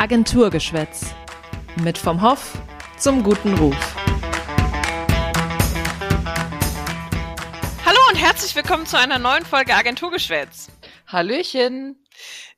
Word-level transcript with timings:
Agenturgeschwätz. 0.00 1.14
Mit 1.82 1.98
vom 1.98 2.22
Hoff 2.22 2.56
zum 2.96 3.22
guten 3.22 3.52
Ruf. 3.58 3.76
Hallo 7.84 7.98
und 8.08 8.16
herzlich 8.16 8.56
willkommen 8.56 8.86
zu 8.86 8.98
einer 8.98 9.18
neuen 9.18 9.44
Folge 9.44 9.74
Agenturgeschwätz. 9.74 10.68
Hallöchen. 11.06 12.02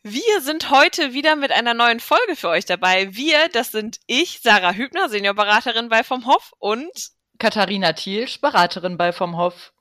Wir 0.04 0.40
sind 0.40 0.70
heute 0.70 1.14
wieder 1.14 1.34
mit 1.34 1.50
einer 1.50 1.74
neuen 1.74 1.98
Folge 1.98 2.36
für 2.36 2.48
euch 2.48 2.64
dabei. 2.64 3.12
Wir, 3.16 3.48
das 3.52 3.72
sind 3.72 3.98
ich, 4.06 4.38
Sarah 4.40 4.74
Hübner, 4.74 5.08
Seniorberaterin 5.08 5.88
bei 5.88 6.04
vom 6.04 6.26
Hoff 6.26 6.52
und 6.60 6.92
Katharina 7.40 7.92
Thielsch, 7.92 8.40
Beraterin 8.40 8.96
bei 8.96 9.12
vom 9.12 9.36
Hoff. 9.36 9.72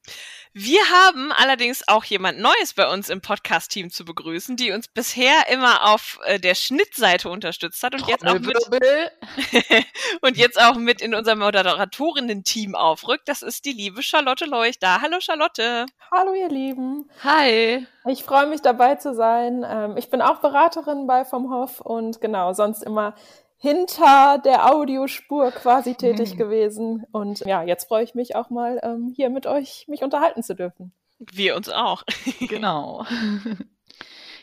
Wir 0.53 0.81
haben 0.91 1.31
allerdings 1.31 1.87
auch 1.87 2.03
jemand 2.03 2.39
Neues 2.39 2.73
bei 2.75 2.91
uns 2.91 3.09
im 3.09 3.21
Podcast-Team 3.21 3.89
zu 3.89 4.03
begrüßen, 4.03 4.57
die 4.57 4.71
uns 4.73 4.89
bisher 4.89 5.47
immer 5.49 5.93
auf 5.93 6.19
äh, 6.25 6.41
der 6.41 6.55
Schnittseite 6.55 7.29
unterstützt 7.29 7.81
hat 7.83 7.93
und 7.93 8.05
jetzt 8.07 8.27
auch 8.27 8.37
mit 8.37 8.57
und 10.21 10.35
jetzt 10.35 10.61
auch 10.61 10.75
mit 10.75 11.01
in 11.01 11.15
unser 11.15 11.37
Moderatorinnen-Team 11.37 12.75
aufrückt. 12.75 13.29
Das 13.29 13.43
ist 13.43 13.63
die 13.63 13.71
liebe 13.71 14.03
Charlotte 14.03 14.43
Leuch 14.43 14.77
da. 14.77 15.01
Hallo 15.01 15.19
Charlotte. 15.21 15.85
Hallo 16.11 16.33
ihr 16.33 16.49
Lieben. 16.49 17.09
Hi. 17.23 17.87
Ich 18.05 18.23
freue 18.25 18.47
mich 18.47 18.61
dabei 18.61 18.95
zu 18.95 19.13
sein. 19.13 19.65
Ähm, 19.65 19.95
ich 19.95 20.09
bin 20.09 20.21
auch 20.21 20.39
Beraterin 20.39 21.07
bei 21.07 21.23
vom 21.23 21.49
Hof 21.49 21.79
und 21.79 22.19
genau 22.19 22.51
sonst 22.51 22.83
immer 22.83 23.15
hinter 23.61 24.39
der 24.43 24.73
Audiospur 24.73 25.51
quasi 25.51 25.93
tätig 25.93 26.33
mhm. 26.33 26.37
gewesen. 26.37 27.05
Und 27.11 27.41
ja, 27.41 27.61
jetzt 27.61 27.87
freue 27.87 28.03
ich 28.03 28.15
mich 28.15 28.35
auch 28.35 28.49
mal, 28.49 28.79
ähm, 28.83 29.13
hier 29.15 29.29
mit 29.29 29.45
euch 29.45 29.85
mich 29.87 30.01
unterhalten 30.01 30.41
zu 30.41 30.55
dürfen. 30.55 30.91
Wir 31.19 31.55
uns 31.55 31.69
auch. 31.69 32.03
genau. 32.39 33.05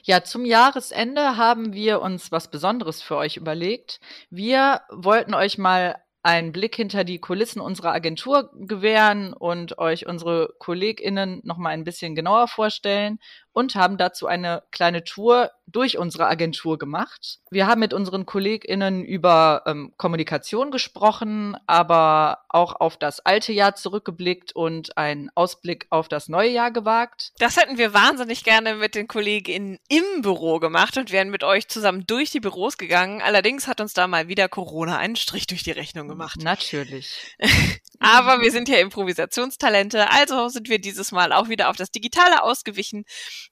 Ja, 0.04 0.22
zum 0.22 0.44
Jahresende 0.44 1.36
haben 1.36 1.72
wir 1.72 2.00
uns 2.00 2.30
was 2.30 2.50
Besonderes 2.50 3.02
für 3.02 3.16
euch 3.16 3.36
überlegt. 3.36 4.00
Wir 4.30 4.83
wollten 4.88 5.34
euch 5.34 5.58
mal 5.58 5.97
einen 6.22 6.53
Blick 6.53 6.77
hinter 6.77 7.05
die 7.05 7.19
Kulissen 7.19 7.60
unserer 7.60 7.92
Agentur 7.92 8.50
gewähren 8.55 9.32
und 9.32 9.78
euch 9.78 10.06
unsere 10.06 10.55
KollegInnen 10.58 11.41
noch 11.44 11.58
mal 11.58 11.70
ein 11.70 11.84
bisschen 11.84 12.14
genauer 12.14 12.48
vorstellen 12.48 13.19
und 13.59 13.75
haben 13.75 13.97
dazu 13.97 14.28
eine 14.28 14.62
kleine 14.70 15.03
Tour 15.03 15.51
durch 15.67 15.98
unsere 15.98 16.28
Agentur 16.28 16.78
gemacht. 16.78 17.41
Wir 17.51 17.67
haben 17.67 17.81
mit 17.81 17.92
unseren 17.92 18.25
KollegInnen 18.25 19.05
über 19.05 19.65
ähm, 19.67 19.92
Kommunikation 19.97 20.70
gesprochen, 20.70 21.56
aber 21.67 22.45
auch 22.48 22.77
auf 22.78 22.97
das 22.97 23.19
alte 23.19 23.53
Jahr 23.53 23.75
zurückgeblickt 23.75 24.53
und 24.55 24.97
einen 24.97 25.28
Ausblick 25.34 25.89
auf 25.91 26.06
das 26.06 26.28
neue 26.28 26.50
Jahr 26.50 26.70
gewagt. 26.70 27.33
Das 27.41 27.56
hätten 27.56 27.78
wir 27.78 27.92
wahnsinnig 27.92 28.45
gerne 28.45 28.77
mit 28.77 28.95
den 28.95 29.09
KollegInnen 29.09 29.81
im 29.89 30.22
Büro 30.22 30.61
gemacht 30.61 30.97
und 30.97 31.11
wären 31.11 31.31
mit 31.31 31.43
euch 31.43 31.67
zusammen 31.67 32.06
durch 32.06 32.31
die 32.31 32.41
Büros 32.41 32.78
gegangen. 32.78 33.22
Allerdings 33.22 33.67
hat 33.67 33.81
uns 33.81 33.93
da 33.93 34.06
mal 34.06 34.28
wieder 34.28 34.48
Corona 34.48 34.98
einen 34.98 35.17
Strich 35.17 35.48
durch 35.48 35.65
die 35.65 35.72
Rechnung 35.72 36.06
gemacht. 36.06 36.41
Natürlich. 36.41 37.37
aber 38.00 38.41
wir 38.41 38.50
sind 38.50 38.68
ja 38.68 38.78
Improvisationstalente, 38.78 40.10
also 40.10 40.48
sind 40.48 40.68
wir 40.68 40.80
dieses 40.80 41.12
Mal 41.12 41.32
auch 41.32 41.48
wieder 41.48 41.68
auf 41.68 41.77
das 41.77 41.91
Digitale 41.91 42.42
ausgewichen 42.42 43.04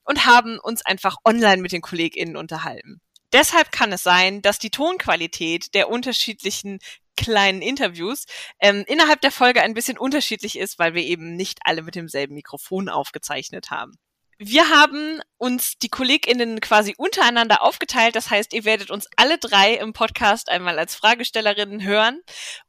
und 0.03 0.25
haben 0.25 0.59
uns 0.59 0.85
einfach 0.85 1.17
online 1.25 1.61
mit 1.61 1.71
den 1.71 1.81
KollegInnen 1.81 2.37
unterhalten. 2.37 3.01
Deshalb 3.33 3.71
kann 3.71 3.91
es 3.91 4.03
sein, 4.03 4.41
dass 4.41 4.57
die 4.57 4.69
Tonqualität 4.69 5.73
der 5.73 5.89
unterschiedlichen 5.89 6.79
kleinen 7.17 7.61
Interviews 7.61 8.25
ähm, 8.59 8.85
innerhalb 8.87 9.21
der 9.21 9.31
Folge 9.31 9.61
ein 9.61 9.73
bisschen 9.73 9.97
unterschiedlich 9.97 10.57
ist, 10.57 10.79
weil 10.79 10.93
wir 10.93 11.03
eben 11.03 11.35
nicht 11.35 11.59
alle 11.63 11.81
mit 11.81 11.95
demselben 11.95 12.35
Mikrofon 12.35 12.89
aufgezeichnet 12.89 13.69
haben. 13.71 13.93
Wir 14.39 14.69
haben 14.69 15.19
uns 15.37 15.79
die 15.79 15.89
KollegInnen 15.89 16.61
quasi 16.61 16.93
untereinander 16.95 17.63
aufgeteilt. 17.63 18.15
Das 18.15 18.29
heißt, 18.29 18.53
ihr 18.53 18.65
werdet 18.65 18.91
uns 18.91 19.07
alle 19.15 19.39
drei 19.39 19.73
im 19.73 19.93
Podcast 19.93 20.49
einmal 20.49 20.77
als 20.77 20.93
Fragestellerinnen 20.93 21.83
hören 21.83 22.21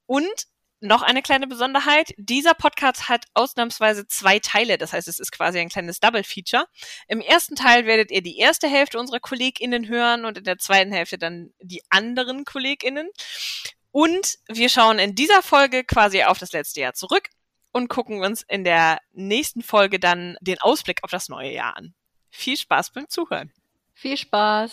und 0.07 0.47
noch 0.81 1.03
eine 1.03 1.23
kleine 1.23 1.47
Besonderheit. 1.47 2.13
Dieser 2.17 2.55
Podcast 2.55 3.09
hat 3.09 3.25
ausnahmsweise 3.35 4.07
zwei 4.07 4.39
Teile. 4.39 4.79
Das 4.79 4.93
heißt, 4.93 5.09
es 5.09 5.19
ist 5.19 5.33
quasi 5.33 5.59
ein 5.59 5.69
kleines 5.69 6.01
Double-Feature. 6.01 6.67
Im 7.09 7.21
ersten 7.21 7.57
Teil 7.57 7.87
werdet 7.87 8.11
ihr 8.11 8.23
die 8.23 8.39
erste 8.39 8.69
Hälfte 8.69 8.99
unserer 8.99 9.21
KollegInnen 9.21 9.89
hören 9.89 10.25
und 10.25 10.39
in 10.39 10.45
der 10.45 10.59
zweiten 10.59 10.93
Hälfte 10.93 11.19
dann 11.19 11.53
die 11.61 11.83
anderen 11.91 12.45
KollegInnen. 12.45 13.09
Und 13.91 14.39
wir 14.49 14.69
schauen 14.69 14.99
in 14.99 15.15
dieser 15.15 15.43
Folge 15.43 15.85
quasi 15.85 16.23
auf 16.23 16.39
das 16.39 16.53
letzte 16.53 16.81
Jahr 16.81 16.95
zurück 16.95 17.29
und 17.73 17.89
gucken 17.89 18.23
uns 18.23 18.43
in 18.43 18.65
der 18.65 18.99
nächsten 19.13 19.63
Folge 19.63 19.99
dann 19.99 20.37
den 20.41 20.61
Ausblick 20.61 21.03
auf 21.05 21.11
das 21.11 21.29
neue 21.29 21.53
Jahr 21.53 21.77
an. 21.77 21.95
Viel 22.31 22.57
Spaß 22.57 22.93
beim 22.93 23.09
Zuhören. 23.09 23.53
Viel 23.95 24.17
Spaß. 24.17 24.71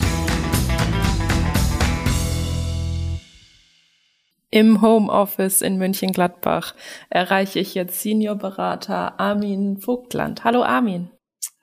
Im 4.55 4.81
Homeoffice 4.81 5.61
in 5.61 5.75
München-Gladbach 5.75 6.75
erreiche 7.09 7.59
ich 7.59 7.75
jetzt 7.75 7.99
Seniorberater 7.99 9.19
Armin 9.19 9.81
Vogtland. 9.81 10.45
Hallo 10.45 10.63
Armin. 10.63 11.11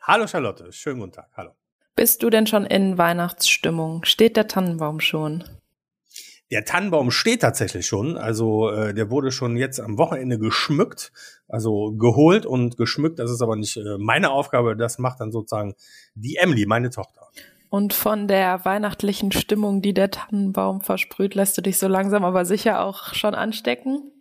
Hallo 0.03 0.27
Charlotte, 0.27 0.71
schönen 0.73 1.01
guten 1.01 1.13
Tag. 1.13 1.31
Hallo. 1.35 1.53
Bist 1.97 2.23
du 2.23 2.29
denn 2.29 2.47
schon 2.47 2.67
in 2.67 2.99
Weihnachtsstimmung? 2.99 4.05
Steht 4.05 4.37
der 4.37 4.47
Tannenbaum 4.47 5.01
schon? 5.01 5.43
Der 6.51 6.67
Tannenbaum 6.67 7.11
steht 7.11 7.41
tatsächlich 7.41 7.87
schon. 7.87 8.19
Also 8.19 8.69
äh, 8.69 8.93
der 8.93 9.11
wurde 9.11 9.33
schon 9.33 9.57
jetzt 9.57 9.81
am 9.81 9.97
Wochenende 9.97 10.39
geschmückt, 10.39 11.13
also 11.49 11.93
geholt 11.93 12.45
und 12.45 12.77
geschmückt. 12.77 13.19
Das 13.19 13.31
ist 13.31 13.41
aber 13.41 13.57
nicht 13.57 13.79
äh, 13.79 13.97
meine 13.97 14.31
Aufgabe. 14.33 14.77
Das 14.77 14.99
macht 14.99 15.19
dann 15.21 15.33
sozusagen 15.33 15.77
die 16.15 16.37
Emily, 16.37 16.67
meine 16.67 16.91
Tochter. 16.91 17.31
Und 17.73 17.95
von 17.95 18.29
der 18.29 18.67
weihnachtlichen 18.67 19.33
Stimmung, 19.33 19.81
die 19.81 19.95
der 19.95 20.11
Tannenbaum 20.11 20.83
versprüht, 20.83 21.35
lässt 21.35 21.57
du 21.57 21.63
dich 21.63 21.79
so 21.79 21.89
langsam 21.89 22.23
aber 22.23 22.45
sicher 22.45 22.85
auch 22.85 23.15
schon 23.15 23.35
anstecken? 23.35 24.13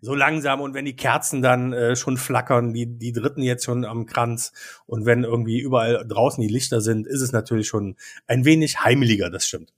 So 0.00 0.14
langsam 0.14 0.60
und 0.60 0.72
wenn 0.72 0.84
die 0.84 0.94
Kerzen 0.94 1.42
dann 1.42 1.72
äh, 1.72 1.96
schon 1.96 2.16
flackern, 2.16 2.72
die, 2.72 2.86
die 2.86 3.10
dritten 3.10 3.42
jetzt 3.42 3.64
schon 3.64 3.84
am 3.84 4.06
Kranz 4.06 4.52
und 4.86 5.06
wenn 5.06 5.24
irgendwie 5.24 5.58
überall 5.58 6.06
draußen 6.06 6.40
die 6.40 6.52
Lichter 6.52 6.80
sind, 6.80 7.08
ist 7.08 7.20
es 7.20 7.32
natürlich 7.32 7.66
schon 7.66 7.96
ein 8.28 8.44
wenig 8.44 8.84
heimeliger, 8.84 9.28
das 9.28 9.48
stimmt. 9.48 9.72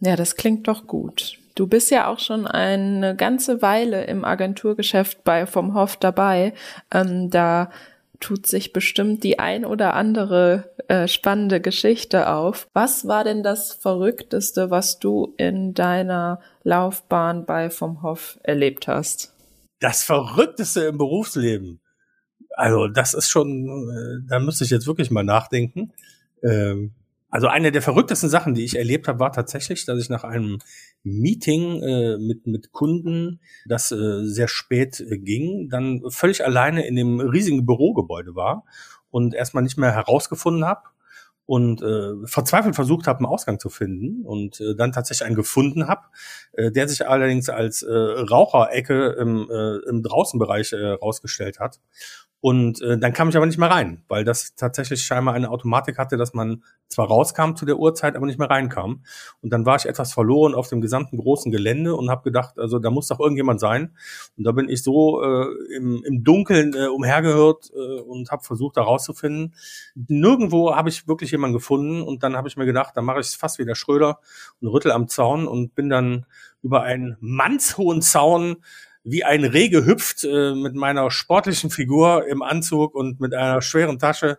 Ja, 0.00 0.16
das 0.16 0.34
klingt 0.34 0.66
doch 0.66 0.86
gut. 0.86 1.36
Du 1.56 1.66
bist 1.66 1.90
ja 1.90 2.06
auch 2.06 2.20
schon 2.20 2.46
eine 2.46 3.14
ganze 3.16 3.60
Weile 3.60 4.04
im 4.04 4.24
Agenturgeschäft 4.24 5.24
bei 5.24 5.44
vom 5.44 5.74
Hof 5.74 5.98
dabei. 5.98 6.54
Ähm, 6.90 7.28
da 7.28 7.70
tut 8.20 8.46
sich 8.46 8.72
bestimmt 8.72 9.24
die 9.24 9.38
ein 9.38 9.64
oder 9.64 9.94
andere 9.94 10.70
äh, 10.88 11.08
spannende 11.08 11.60
Geschichte 11.60 12.28
auf. 12.28 12.68
Was 12.72 13.08
war 13.08 13.24
denn 13.24 13.42
das 13.42 13.72
Verrückteste, 13.72 14.70
was 14.70 14.98
du 14.98 15.34
in 15.36 15.74
deiner 15.74 16.40
Laufbahn 16.62 17.46
bei 17.46 17.70
vom 17.70 18.02
Hof 18.02 18.38
erlebt 18.42 18.86
hast? 18.86 19.34
Das 19.80 20.04
Verrückteste 20.04 20.82
im 20.82 20.98
Berufsleben. 20.98 21.80
Also 22.56 22.88
das 22.88 23.14
ist 23.14 23.30
schon, 23.30 23.66
äh, 23.90 24.28
da 24.28 24.38
müsste 24.38 24.64
ich 24.64 24.70
jetzt 24.70 24.86
wirklich 24.86 25.10
mal 25.10 25.24
nachdenken. 25.24 25.92
Ähm, 26.42 26.92
also 27.30 27.46
eine 27.46 27.70
der 27.70 27.80
verrücktesten 27.80 28.28
Sachen, 28.28 28.54
die 28.54 28.64
ich 28.64 28.76
erlebt 28.76 29.06
habe, 29.08 29.20
war 29.20 29.32
tatsächlich, 29.32 29.84
dass 29.84 30.00
ich 30.00 30.10
nach 30.10 30.24
einem 30.24 30.58
Meeting 31.02 31.82
äh, 31.82 32.18
mit, 32.18 32.46
mit 32.46 32.72
Kunden, 32.72 33.40
das 33.66 33.90
äh, 33.90 34.24
sehr 34.24 34.48
spät 34.48 35.00
äh, 35.00 35.18
ging, 35.18 35.68
dann 35.70 36.02
völlig 36.08 36.44
alleine 36.44 36.86
in 36.86 36.96
dem 36.96 37.20
riesigen 37.20 37.66
Bürogebäude 37.66 38.34
war 38.34 38.64
und 39.10 39.34
erstmal 39.34 39.62
nicht 39.62 39.78
mehr 39.78 39.92
herausgefunden 39.92 40.64
habe 40.64 40.82
und 41.50 41.82
äh, 41.82 42.12
verzweifelt 42.26 42.76
versucht 42.76 43.08
habe, 43.08 43.18
einen 43.18 43.26
Ausgang 43.26 43.58
zu 43.58 43.70
finden 43.70 44.24
und 44.24 44.60
äh, 44.60 44.76
dann 44.76 44.92
tatsächlich 44.92 45.26
einen 45.26 45.34
gefunden 45.34 45.88
habe, 45.88 46.02
äh, 46.52 46.70
der 46.70 46.86
sich 46.86 47.08
allerdings 47.08 47.48
als 47.48 47.82
äh, 47.82 47.92
Raucherecke 47.92 49.16
im, 49.18 49.50
äh, 49.50 49.78
im 49.88 50.04
Draußenbereich 50.04 50.72
äh, 50.74 50.90
rausgestellt 50.90 51.58
hat. 51.58 51.80
Und 52.40 52.80
äh, 52.80 52.98
dann 52.98 53.12
kam 53.12 53.28
ich 53.28 53.36
aber 53.36 53.44
nicht 53.44 53.58
mehr 53.58 53.70
rein, 53.70 54.02
weil 54.08 54.24
das 54.24 54.54
tatsächlich 54.54 55.02
scheinbar 55.02 55.34
eine 55.34 55.50
Automatik 55.50 55.98
hatte, 55.98 56.16
dass 56.16 56.32
man 56.32 56.62
zwar 56.88 57.06
rauskam 57.06 57.54
zu 57.54 57.66
der 57.66 57.78
Uhrzeit, 57.78 58.16
aber 58.16 58.24
nicht 58.24 58.38
mehr 58.38 58.48
reinkam. 58.48 59.02
Und 59.42 59.52
dann 59.52 59.66
war 59.66 59.76
ich 59.76 59.84
etwas 59.84 60.14
verloren 60.14 60.54
auf 60.54 60.68
dem 60.68 60.80
gesamten 60.80 61.18
großen 61.18 61.52
Gelände 61.52 61.94
und 61.94 62.08
habe 62.08 62.22
gedacht, 62.22 62.58
also 62.58 62.78
da 62.78 62.90
muss 62.90 63.08
doch 63.08 63.20
irgendjemand 63.20 63.60
sein. 63.60 63.94
Und 64.38 64.44
da 64.44 64.52
bin 64.52 64.70
ich 64.70 64.82
so 64.82 65.22
äh, 65.22 65.46
im, 65.76 66.02
im 66.04 66.24
Dunkeln 66.24 66.74
äh, 66.74 66.86
umhergehört 66.86 67.70
äh, 67.74 68.00
und 68.00 68.30
habe 68.30 68.42
versucht, 68.42 68.78
da 68.78 68.82
rauszufinden. 68.82 69.54
Nirgendwo 69.94 70.74
habe 70.74 70.88
ich 70.88 71.06
wirklich 71.06 71.32
jemanden 71.32 71.54
gefunden. 71.54 72.00
Und 72.00 72.22
dann 72.22 72.36
habe 72.36 72.48
ich 72.48 72.56
mir 72.56 72.66
gedacht, 72.66 72.96
dann 72.96 73.04
mache 73.04 73.20
ich 73.20 73.26
es 73.26 73.34
fast 73.34 73.58
wie 73.58 73.66
der 73.66 73.74
Schröder 73.74 74.18
und 74.60 74.68
rüttel 74.68 74.92
am 74.92 75.08
Zaun 75.08 75.46
und 75.46 75.74
bin 75.74 75.90
dann 75.90 76.24
über 76.62 76.82
einen 76.82 77.16
mannshohen 77.20 78.00
Zaun 78.02 78.56
wie 79.04 79.24
ein 79.24 79.44
Reh 79.44 79.68
gehüpft 79.68 80.24
äh, 80.24 80.54
mit 80.54 80.74
meiner 80.74 81.10
sportlichen 81.10 81.70
Figur 81.70 82.26
im 82.26 82.42
Anzug 82.42 82.94
und 82.94 83.20
mit 83.20 83.34
einer 83.34 83.62
schweren 83.62 83.98
Tasche 83.98 84.38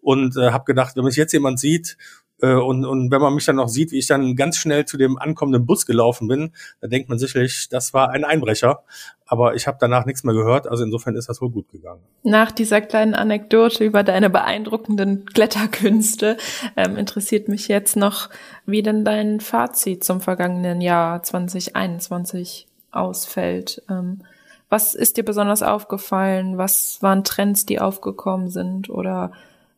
und 0.00 0.36
äh, 0.36 0.50
habe 0.50 0.64
gedacht, 0.64 0.96
wenn 0.96 1.04
mich 1.04 1.16
jetzt 1.16 1.32
jemand 1.32 1.58
sieht, 1.58 1.96
Äh, 2.42 2.54
und, 2.54 2.84
und 2.84 3.10
wenn 3.10 3.20
man 3.20 3.34
mich 3.34 3.44
dann 3.46 3.56
noch 3.56 3.68
sieht, 3.68 3.92
wie 3.92 3.98
ich 3.98 4.08
dann 4.08 4.34
ganz 4.34 4.56
schnell 4.56 4.84
zu 4.84 4.96
dem 4.96 5.16
ankommenden 5.16 5.64
Bus 5.64 5.86
gelaufen 5.86 6.26
bin, 6.28 6.50
da 6.80 6.88
denkt 6.88 7.08
man 7.08 7.18
sicherlich, 7.18 7.68
das 7.70 7.94
war 7.94 8.10
ein 8.10 8.24
Einbrecher. 8.24 8.82
Aber 9.26 9.54
ich 9.54 9.66
habe 9.66 9.78
danach 9.80 10.04
nichts 10.04 10.24
mehr 10.24 10.34
gehört, 10.34 10.66
also 10.66 10.82
insofern 10.84 11.14
ist 11.14 11.28
das 11.28 11.40
wohl 11.40 11.50
gut 11.50 11.70
gegangen. 11.70 12.02
Nach 12.24 12.50
dieser 12.50 12.80
kleinen 12.80 13.14
Anekdote 13.14 13.84
über 13.84 14.02
deine 14.02 14.28
beeindruckenden 14.28 15.24
Kletterkünste 15.24 16.36
ähm, 16.76 16.96
interessiert 16.96 17.48
mich 17.48 17.68
jetzt 17.68 17.96
noch, 17.96 18.28
wie 18.66 18.82
denn 18.82 19.04
dein 19.04 19.40
Fazit 19.40 20.02
zum 20.02 20.20
vergangenen 20.20 20.80
Jahr 20.80 21.22
2021 21.22 22.66
ausfällt. 22.92 23.82
Ähm, 23.90 24.20
was 24.68 24.94
ist 24.94 25.16
dir 25.16 25.24
besonders 25.24 25.62
aufgefallen? 25.62 26.56
Was 26.56 27.02
waren 27.02 27.24
Trends, 27.24 27.66
die 27.66 27.80
aufgekommen 27.80 28.48
sind? 28.48 28.88
Oder 28.88 29.32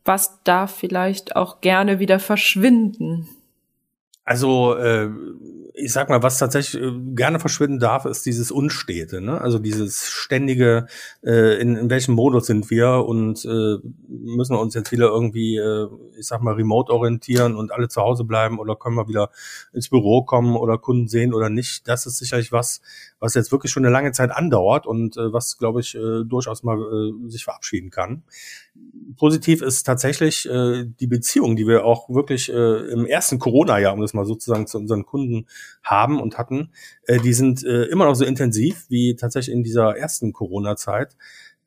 was 0.05 0.41
darf 0.43 0.73
vielleicht 0.75 1.35
auch 1.35 1.59
gerne 1.61 1.99
wieder 1.99 2.19
verschwinden? 2.19 3.27
Also 4.23 4.75
äh, 4.75 5.09
ich 5.77 5.91
sag 5.91 6.09
mal, 6.09 6.23
was 6.23 6.37
tatsächlich 6.37 6.81
äh, 6.81 6.91
gerne 7.15 7.39
verschwinden 7.39 7.79
darf, 7.79 8.05
ist 8.05 8.25
dieses 8.25 8.51
Unstete, 8.51 9.21
ne? 9.21 9.41
Also 9.41 9.59
dieses 9.59 10.09
ständige, 10.09 10.87
äh, 11.23 11.59
in, 11.59 11.75
in 11.75 11.89
welchem 11.89 12.15
Modus 12.15 12.47
sind 12.47 12.69
wir 12.69 13.05
und 13.05 13.43
äh, 13.45 13.77
müssen 14.07 14.55
wir 14.55 14.59
uns 14.59 14.73
jetzt 14.73 14.91
wieder 14.91 15.07
irgendwie, 15.07 15.57
äh, 15.57 15.87
ich 16.17 16.27
sag 16.27 16.41
mal, 16.41 16.53
remote 16.53 16.93
orientieren 16.93 17.55
und 17.55 17.71
alle 17.71 17.89
zu 17.89 18.01
Hause 18.01 18.23
bleiben 18.23 18.59
oder 18.59 18.75
können 18.75 18.95
wir 18.95 19.07
wieder 19.07 19.29
ins 19.73 19.89
Büro 19.89 20.23
kommen 20.23 20.55
oder 20.55 20.77
Kunden 20.77 21.07
sehen 21.07 21.33
oder 21.33 21.49
nicht. 21.49 21.87
Das 21.87 22.05
ist 22.05 22.17
sicherlich 22.17 22.51
was, 22.51 22.81
was 23.19 23.33
jetzt 23.33 23.51
wirklich 23.51 23.71
schon 23.71 23.85
eine 23.85 23.93
lange 23.93 24.11
Zeit 24.13 24.31
andauert 24.31 24.87
und 24.87 25.17
äh, 25.17 25.33
was, 25.33 25.57
glaube 25.57 25.81
ich, 25.81 25.95
äh, 25.95 26.23
durchaus 26.25 26.63
mal 26.63 26.79
äh, 26.79 27.29
sich 27.29 27.43
verabschieden 27.43 27.89
kann 27.89 28.23
positiv 29.17 29.61
ist 29.61 29.83
tatsächlich 29.83 30.49
äh, 30.49 30.85
die 30.85 31.07
Beziehung, 31.07 31.55
die 31.55 31.67
wir 31.67 31.85
auch 31.85 32.09
wirklich 32.09 32.51
äh, 32.51 32.77
im 32.91 33.05
ersten 33.05 33.39
Corona-Jahr, 33.39 33.93
um 33.93 34.01
das 34.01 34.13
mal 34.13 34.25
sozusagen 34.25 34.67
zu 34.67 34.77
unseren 34.77 35.05
Kunden 35.05 35.47
haben 35.83 36.19
und 36.19 36.37
hatten, 36.37 36.71
äh, 37.03 37.19
die 37.19 37.33
sind 37.33 37.63
äh, 37.63 37.83
immer 37.85 38.05
noch 38.05 38.15
so 38.15 38.25
intensiv 38.25 38.85
wie 38.89 39.15
tatsächlich 39.15 39.53
in 39.53 39.63
dieser 39.63 39.97
ersten 39.97 40.33
Corona-Zeit. 40.33 41.15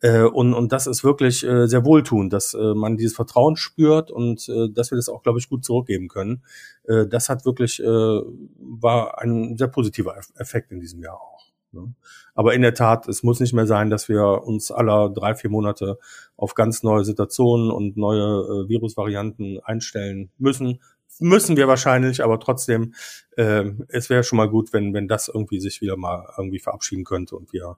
Äh, 0.00 0.23
und, 0.23 0.55
und 0.55 0.73
das 0.73 0.87
ist 0.87 1.02
wirklich 1.02 1.44
äh, 1.44 1.67
sehr 1.67 1.85
wohltuend, 1.85 2.32
dass 2.32 2.55
äh, 2.55 2.75
man 2.75 2.96
dieses 2.96 3.17
Vertrauen 3.17 3.56
spürt 3.56 4.11
und 4.11 4.49
äh, 4.49 4.69
dass 4.70 4.91
wir 4.91 4.96
das 4.96 5.08
auch, 5.08 5.23
glaube 5.23 5.38
ich, 5.38 5.49
gut 5.49 5.64
zurückgeben 5.64 6.08
können. 6.08 6.44
Äh, 6.84 7.06
das 7.06 7.29
hat 7.29 7.44
wirklich, 7.44 7.81
äh, 7.82 7.87
war 7.87 9.19
ein 9.19 9.56
sehr 9.56 9.69
positiver 9.69 10.17
Effekt 10.37 10.70
in 10.70 10.81
diesem 10.81 11.02
Jahr 11.02 11.20
auch. 11.20 11.48
Ne? 11.79 11.95
Aber 12.35 12.55
in 12.55 12.63
der 12.63 12.75
Tat, 12.75 13.09
es 13.09 13.23
muss 13.23 13.41
nicht 13.41 13.53
mehr 13.53 13.67
sein, 13.67 13.91
dass 13.91 14.09
wir 14.09 14.43
uns 14.45 14.71
aller 14.71 15.11
drei, 15.11 15.35
vier 15.35 15.51
Monate 15.51 15.99
auf 16.37 16.55
ganz 16.55 16.83
neue 16.83 17.05
Situationen 17.05 17.71
und 17.71 17.97
neue 17.97 18.23
äh, 18.23 18.69
Virusvarianten 18.69 19.61
einstellen 19.65 20.31
müssen. 20.39 20.81
Müssen 21.21 21.57
wir 21.57 21.67
wahrscheinlich, 21.67 22.23
aber 22.23 22.39
trotzdem, 22.39 22.95
äh, 23.37 23.65
es 23.89 24.09
wäre 24.09 24.23
schon 24.23 24.37
mal 24.37 24.49
gut, 24.49 24.73
wenn, 24.73 24.95
wenn 24.95 25.09
das 25.09 25.29
irgendwie 25.29 25.59
sich 25.59 25.81
wieder 25.81 25.97
mal 25.97 26.29
irgendwie 26.37 26.61
verabschieden 26.61 27.05
könnte 27.05 27.37
und 27.37 27.53
wir 27.53 27.77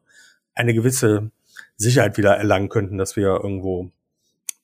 eine 0.54 0.74
gewisse 0.74 1.30
Sicherheit 1.76 2.18
wieder 2.18 2.36
erlangen 2.36 2.68
könnten, 2.68 2.98
dass 2.98 3.16
wir 3.16 3.28
irgendwo 3.28 3.90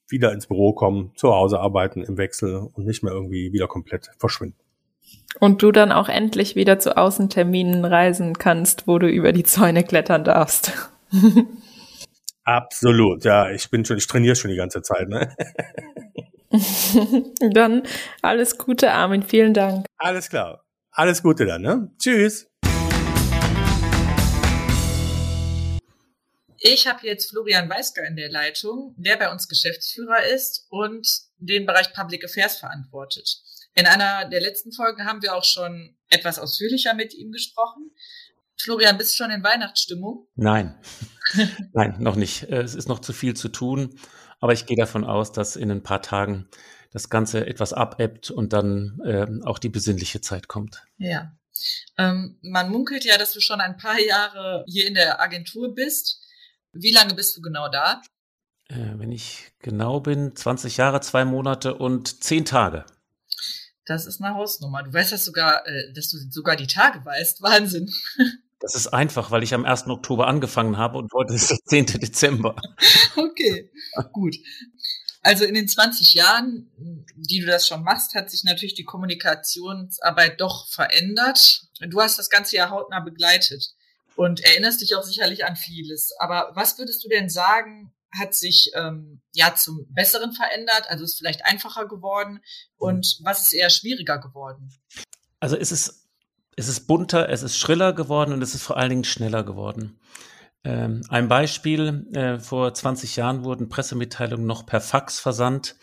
wieder 0.09 0.33
ins 0.33 0.47
Büro 0.47 0.73
kommen, 0.73 1.13
zu 1.17 1.33
Hause 1.33 1.59
arbeiten 1.59 2.03
im 2.03 2.17
Wechsel 2.17 2.69
und 2.73 2.87
nicht 2.87 3.03
mehr 3.03 3.13
irgendwie 3.13 3.53
wieder 3.53 3.67
komplett 3.67 4.11
verschwinden. 4.19 4.66
Und 5.39 5.63
du 5.63 5.71
dann 5.71 5.93
auch 5.93 6.09
endlich 6.09 6.57
wieder 6.57 6.79
zu 6.79 6.97
Außenterminen 6.97 7.85
reisen 7.85 8.39
kannst, 8.39 8.87
wo 8.87 8.99
du 8.99 9.09
über 9.09 9.33
die 9.33 9.45
Zäune 9.45 9.85
klettern 9.85 10.25
darfst. 10.25 10.73
Absolut, 12.45 13.25
ja. 13.25 13.51
Ich 13.51 13.71
bin 13.71 13.85
schon, 13.85 13.99
ich 13.99 14.07
trainiere 14.07 14.37
schon 14.37 14.51
die 14.51 14.57
ganze 14.57 14.81
Zeit, 14.81 15.09
ne? 15.09 15.37
dann 17.53 17.83
alles 18.23 18.57
Gute, 18.57 18.93
Armin. 18.93 19.23
Vielen 19.23 19.53
Dank. 19.53 19.87
Alles 19.99 20.29
klar. 20.29 20.65
Alles 20.93 21.23
Gute 21.23 21.45
dann, 21.45 21.63
ne? 21.63 21.91
Tschüss. 21.99 22.49
Ich 26.59 26.87
habe 26.87 27.07
jetzt 27.07 27.31
Florian 27.31 27.69
Weisker 27.69 28.07
in 28.07 28.17
der 28.17 28.31
Leitung, 28.31 28.95
der 28.97 29.17
bei 29.17 29.31
uns 29.31 29.47
Geschäftsführer 29.49 30.25
ist 30.25 30.67
und 30.71 31.07
den 31.39 31.67
Bereich 31.67 31.93
Public 31.93 32.25
Affairs 32.25 32.59
verantwortet. 32.59 33.43
In 33.79 33.87
einer 33.87 34.29
der 34.29 34.41
letzten 34.41 34.73
Folgen 34.73 35.05
haben 35.05 35.21
wir 35.23 35.35
auch 35.35 35.45
schon 35.45 35.97
etwas 36.09 36.39
ausführlicher 36.39 36.95
mit 36.95 37.13
ihm 37.13 37.31
gesprochen. 37.31 37.91
Florian, 38.59 38.97
bist 38.97 39.13
du 39.13 39.23
schon 39.23 39.31
in 39.31 39.45
Weihnachtsstimmung? 39.45 40.27
Nein, 40.35 40.81
nein, 41.75 41.97
noch 41.99 42.17
nicht. 42.17 42.45
Äh, 42.45 42.63
es 42.63 42.75
ist 42.75 42.89
noch 42.89 43.01
zu 43.01 43.13
viel 43.13 43.35
zu 43.35 43.49
tun, 43.49 44.01
aber 44.41 44.55
ich 44.55 44.65
gehe 44.65 44.79
davon 44.79 45.05
aus, 45.05 45.31
dass 45.31 45.57
in 45.57 45.71
ein 45.71 45.83
paar 45.83 46.01
Tagen 46.01 46.49
das 46.91 47.11
Ganze 47.11 47.47
etwas 47.47 47.75
abebbt 47.75 48.31
und 48.31 48.55
dann 48.55 48.99
äh, 49.05 49.27
auch 49.45 49.59
die 49.59 49.69
besinnliche 49.69 50.23
Zeit 50.23 50.49
kommt. 50.49 50.83
Ja. 50.97 51.37
Ähm, 51.99 52.39
man 52.41 52.71
munkelt 52.71 53.05
ja, 53.05 53.19
dass 53.19 53.35
du 53.35 53.41
schon 53.41 53.61
ein 53.61 53.77
paar 53.77 54.01
Jahre 54.01 54.65
hier 54.67 54.87
in 54.87 54.95
der 54.95 55.21
Agentur 55.21 55.75
bist. 55.75 56.23
Wie 56.73 56.93
lange 56.93 57.13
bist 57.13 57.37
du 57.37 57.43
genau 57.43 57.69
da? 57.69 58.01
Äh, 58.69 58.95
wenn 58.95 59.13
ich 59.13 59.53
genau 59.59 60.01
bin, 60.01 60.35
20 60.35 60.79
Jahre, 60.79 61.03
zwei 61.03 61.27
Monate 61.27 61.75
und 61.75 62.25
zehn 62.25 62.47
Tage. 62.47 62.87
Das 63.87 64.05
ist 64.05 64.21
eine 64.21 64.35
Hausnummer. 64.35 64.83
Du 64.83 64.93
weißt 64.93 65.13
das 65.13 65.25
sogar, 65.25 65.67
äh, 65.67 65.93
dass 65.93 66.11
du 66.11 66.19
sogar 66.31 66.57
die 66.57 66.67
Tage 66.67 67.05
weißt. 67.05 67.43
Wahnsinn. 67.43 67.91
Das 68.59 68.75
ist 68.75 68.89
einfach, 68.89 69.31
weil 69.31 69.43
ich 69.43 69.53
am 69.53 69.67
1. 69.67 69.87
Oktober 69.89 70.27
angefangen 70.27 70.79
habe 70.79 70.97
und 70.97 71.13
heute 71.13 71.35
ist 71.35 71.51
der 71.51 71.59
10. 71.63 71.87
Dezember. 72.01 72.57
Okay, 73.15 73.71
gut. 74.13 74.35
Also 75.21 75.45
in 75.45 75.53
den 75.53 75.69
20 75.69 76.15
Jahren, 76.15 76.71
die 77.15 77.41
du 77.41 77.47
das 77.47 77.69
schon 77.69 77.83
machst, 77.83 78.15
hat 78.15 78.31
sich 78.31 78.45
natürlich 78.45 78.75
die 78.75 78.85
Kommunikationsarbeit 78.85 80.41
doch 80.41 80.69
verändert. 80.69 81.67
Du 81.81 82.01
hast 82.01 82.19
das 82.19 82.31
ganze 82.31 82.57
Jahr 82.57 82.71
hautnah 82.71 83.01
begleitet 83.01 83.75
und 84.17 84.41
erinnerst 84.41 84.81
dich 84.81 84.95
auch 84.97 85.03
sicherlich 85.03 85.45
an 85.45 85.57
vieles. 85.57 86.15
Aber 86.19 86.51
was 86.55 86.79
würdest 86.79 87.05
du 87.05 87.09
denn 87.09 87.29
sagen, 87.29 87.93
hat 88.19 88.35
sich 88.35 88.71
ähm, 88.75 89.21
ja 89.33 89.55
zum 89.55 89.87
Besseren 89.91 90.33
verändert? 90.33 90.85
Also 90.89 91.05
ist 91.05 91.19
vielleicht 91.19 91.45
einfacher 91.45 91.87
geworden 91.87 92.41
und 92.77 93.19
was 93.23 93.43
ist 93.43 93.53
eher 93.53 93.71
schwieriger 93.71 94.19
geworden? 94.19 94.73
Also 95.41 95.57
es 95.57 95.73
ist, 95.73 96.09
es 96.57 96.69
ist 96.69 96.87
bunter, 96.87 97.29
es 97.29 97.43
ist 97.43 97.59
schriller 97.59 97.93
geworden 97.93 98.33
und 98.33 98.43
es 98.43 98.55
ist 98.55 98.63
vor 98.63 98.77
allen 98.77 98.91
Dingen 98.91 99.05
schneller 99.05 99.45
geworden. 99.45 99.99
Ähm, 100.65 101.03
ein 101.09 101.29
Beispiel, 101.29 102.09
äh, 102.15 102.39
vor 102.39 102.75
20 102.75 103.15
Jahren 103.17 103.45
wurden 103.45 103.69
Pressemitteilungen 103.69 104.47
noch 104.47 104.67
per 104.67 104.81
Fax 104.81 105.21
versandt. 105.21 105.77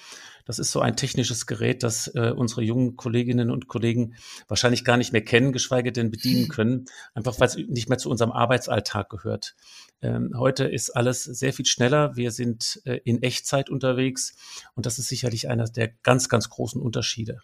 Das 0.45 0.59
ist 0.59 0.71
so 0.71 0.81
ein 0.81 0.95
technisches 0.95 1.45
Gerät, 1.45 1.83
das 1.83 2.07
äh, 2.15 2.33
unsere 2.35 2.61
jungen 2.61 2.95
Kolleginnen 2.95 3.49
und 3.49 3.67
Kollegen 3.67 4.15
wahrscheinlich 4.47 4.83
gar 4.83 4.97
nicht 4.97 5.13
mehr 5.13 5.23
kennen, 5.23 5.53
geschweige 5.53 5.91
denn 5.91 6.11
bedienen 6.11 6.47
können, 6.49 6.85
einfach 7.13 7.39
weil 7.39 7.47
es 7.47 7.55
nicht 7.55 7.89
mehr 7.89 7.97
zu 7.97 8.09
unserem 8.09 8.31
Arbeitsalltag 8.31 9.09
gehört. 9.09 9.55
Ähm, 10.01 10.33
heute 10.37 10.65
ist 10.65 10.91
alles 10.91 11.23
sehr 11.23 11.53
viel 11.53 11.65
schneller. 11.65 12.15
Wir 12.15 12.31
sind 12.31 12.81
äh, 12.85 12.99
in 13.05 13.21
Echtzeit 13.23 13.69
unterwegs 13.69 14.35
und 14.75 14.85
das 14.85 14.99
ist 14.99 15.07
sicherlich 15.07 15.49
einer 15.49 15.65
der 15.65 15.89
ganz, 16.03 16.29
ganz 16.29 16.49
großen 16.49 16.81
Unterschiede. 16.81 17.39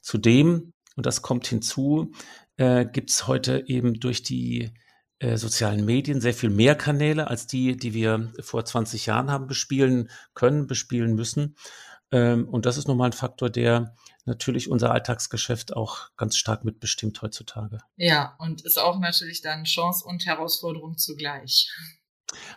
Zudem, 0.00 0.72
und 0.96 1.04
das 1.04 1.20
kommt 1.22 1.46
hinzu, 1.46 2.12
äh, 2.56 2.86
gibt 2.86 3.10
es 3.10 3.26
heute 3.26 3.64
eben 3.66 4.00
durch 4.00 4.22
die 4.22 4.72
äh, 5.18 5.36
sozialen 5.38 5.84
Medien 5.84 6.20
sehr 6.20 6.34
viel 6.34 6.50
mehr 6.50 6.74
Kanäle 6.74 7.28
als 7.28 7.46
die, 7.46 7.76
die 7.76 7.94
wir 7.94 8.32
vor 8.40 8.64
20 8.64 9.06
Jahren 9.06 9.30
haben 9.30 9.46
bespielen 9.46 10.10
können, 10.34 10.66
bespielen 10.66 11.14
müssen. 11.14 11.56
Ähm, 12.12 12.48
und 12.48 12.66
das 12.66 12.76
ist 12.76 12.88
nochmal 12.88 13.10
ein 13.10 13.12
Faktor, 13.12 13.50
der 13.50 13.94
natürlich 14.24 14.70
unser 14.70 14.92
Alltagsgeschäft 14.92 15.74
auch 15.76 16.10
ganz 16.16 16.36
stark 16.36 16.64
mitbestimmt 16.64 17.22
heutzutage. 17.22 17.78
Ja, 17.96 18.36
und 18.38 18.62
ist 18.62 18.78
auch 18.78 18.98
natürlich 18.98 19.42
dann 19.42 19.64
Chance 19.64 20.04
und 20.04 20.26
Herausforderung 20.26 20.98
zugleich. 20.98 21.70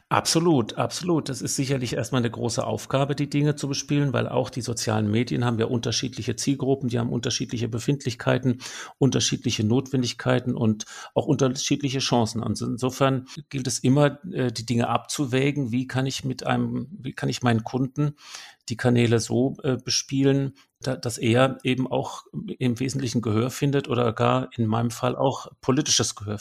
Absolut, 0.09 0.77
absolut. 0.77 1.29
Das 1.29 1.41
ist 1.41 1.55
sicherlich 1.55 1.93
erstmal 1.93 2.21
eine 2.21 2.31
große 2.31 2.65
Aufgabe, 2.65 3.15
die 3.15 3.29
Dinge 3.29 3.55
zu 3.55 3.67
bespielen, 3.67 4.13
weil 4.13 4.27
auch 4.27 4.49
die 4.49 4.61
sozialen 4.61 5.09
Medien 5.11 5.45
haben 5.45 5.59
ja 5.59 5.67
unterschiedliche 5.67 6.35
Zielgruppen, 6.35 6.89
die 6.89 6.97
haben 6.97 7.11
unterschiedliche 7.11 7.67
Befindlichkeiten, 7.67 8.61
unterschiedliche 8.97 9.63
Notwendigkeiten 9.63 10.55
und 10.55 10.85
auch 11.13 11.27
unterschiedliche 11.27 11.99
Chancen. 11.99 12.41
Und 12.41 12.59
insofern 12.59 13.27
gilt 13.49 13.67
es 13.67 13.79
immer, 13.79 14.19
äh, 14.31 14.51
die 14.51 14.65
Dinge 14.65 14.89
abzuwägen. 14.89 15.71
Wie 15.71 15.85
kann 15.85 16.07
ich 16.07 16.23
mit 16.23 16.45
einem, 16.45 16.87
wie 16.91 17.13
kann 17.13 17.29
ich 17.29 17.43
meinen 17.43 17.63
Kunden 17.63 18.15
die 18.69 18.77
Kanäle 18.77 19.19
so 19.19 19.57
äh, 19.63 19.77
bespielen, 19.77 20.55
da, 20.79 20.95
dass 20.95 21.17
er 21.17 21.57
eben 21.63 21.91
auch 21.91 22.23
im 22.57 22.79
Wesentlichen 22.79 23.21
Gehör 23.21 23.49
findet 23.49 23.87
oder 23.87 24.13
gar 24.13 24.49
in 24.55 24.67
meinem 24.67 24.91
Fall 24.91 25.15
auch 25.15 25.47
politisches 25.61 26.15
Gehör 26.15 26.39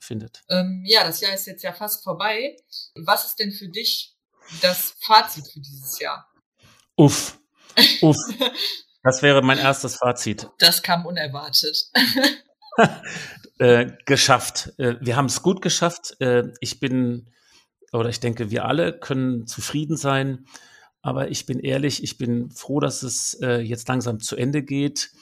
findet. 0.00 0.42
Ähm, 0.48 0.82
ja, 0.86 1.04
das 1.04 1.20
Jahr 1.20 1.34
ist 1.34 1.46
jetzt 1.46 1.62
ja 1.62 1.72
fast 1.72 2.02
vorbei. 2.02 2.56
Was 2.94 3.26
ist 3.26 3.38
denn 3.38 3.52
für 3.52 3.68
dich 3.68 4.16
das 4.62 4.96
Fazit 5.00 5.46
für 5.46 5.60
dieses 5.60 5.98
Jahr? 6.00 6.28
Uff, 6.96 7.38
uff. 8.02 8.16
Das 9.02 9.22
wäre 9.22 9.40
mein 9.40 9.56
erstes 9.56 9.96
Fazit. 9.96 10.50
Das 10.58 10.82
kam 10.82 11.06
unerwartet. 11.06 11.90
äh, 13.58 13.86
geschafft. 14.04 14.74
Äh, 14.78 14.96
wir 15.00 15.16
haben 15.16 15.24
es 15.24 15.40
gut 15.40 15.62
geschafft. 15.62 16.20
Äh, 16.20 16.52
ich 16.60 16.80
bin, 16.80 17.32
oder 17.92 18.10
ich 18.10 18.20
denke, 18.20 18.50
wir 18.50 18.66
alle 18.66 18.92
können 18.98 19.46
zufrieden 19.46 19.96
sein 19.96 20.44
Aber 21.02 21.30
ich 21.30 21.46
bin 21.46 21.60
ehrlich, 21.60 22.02
ich 22.02 22.18
bin 22.18 22.50
froh, 22.50 22.80
dass 22.80 23.02
es 23.02 23.34
äh, 23.42 23.60
jetzt 23.60 23.88
langsam 23.88 24.20
zu 24.20 24.36
Ende 24.36 24.62
geht. 24.62 25.12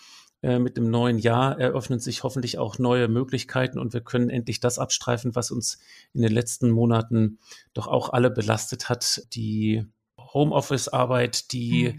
Äh, 0.42 0.58
mit 0.58 0.76
dem 0.76 0.90
neuen 0.90 1.18
Jahr 1.18 1.58
eröffnen 1.58 1.98
sich 1.98 2.22
hoffentlich 2.22 2.58
auch 2.58 2.78
neue 2.78 3.08
Möglichkeiten 3.08 3.78
und 3.78 3.92
wir 3.92 4.00
können 4.00 4.30
endlich 4.30 4.60
das 4.60 4.78
abstreifen, 4.78 5.34
was 5.34 5.50
uns 5.50 5.78
in 6.12 6.22
den 6.22 6.32
letzten 6.32 6.70
Monaten 6.70 7.38
doch 7.74 7.88
auch 7.88 8.10
alle 8.10 8.30
belastet 8.30 8.88
hat, 8.88 9.22
die 9.32 9.84
Homeoffice-Arbeit, 10.18 11.52
die, 11.52 11.94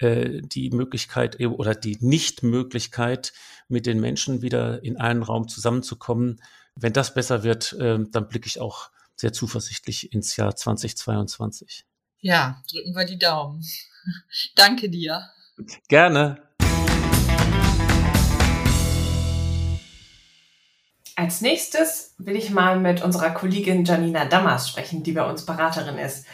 mhm. 0.00 0.06
äh, 0.06 0.42
die 0.42 0.70
Möglichkeit 0.70 1.40
oder 1.40 1.74
die 1.74 1.98
Nichtmöglichkeit, 2.00 3.32
mit 3.68 3.86
den 3.86 4.00
Menschen 4.00 4.42
wieder 4.42 4.84
in 4.84 4.96
einen 4.96 5.22
Raum 5.22 5.48
zusammenzukommen. 5.48 6.40
Wenn 6.74 6.92
das 6.92 7.14
besser 7.14 7.42
wird, 7.42 7.72
äh, 7.74 7.98
dann 8.10 8.28
blicke 8.28 8.46
ich 8.46 8.60
auch 8.60 8.90
sehr 9.16 9.32
zuversichtlich 9.32 10.12
ins 10.12 10.36
Jahr 10.36 10.54
2022. 10.54 11.86
Ja, 12.22 12.62
drücken 12.70 12.94
wir 12.94 13.06
die 13.06 13.18
Daumen. 13.18 13.64
Danke 14.54 14.90
dir. 14.90 15.30
Gerne. 15.88 16.42
Als 21.16 21.40
nächstes 21.40 22.14
will 22.18 22.36
ich 22.36 22.50
mal 22.50 22.78
mit 22.78 23.02
unserer 23.02 23.30
Kollegin 23.30 23.84
Janina 23.84 24.26
Dammers 24.26 24.68
sprechen, 24.68 25.02
die 25.02 25.12
bei 25.12 25.24
uns 25.24 25.46
Beraterin 25.46 25.98
ist. 25.98 26.26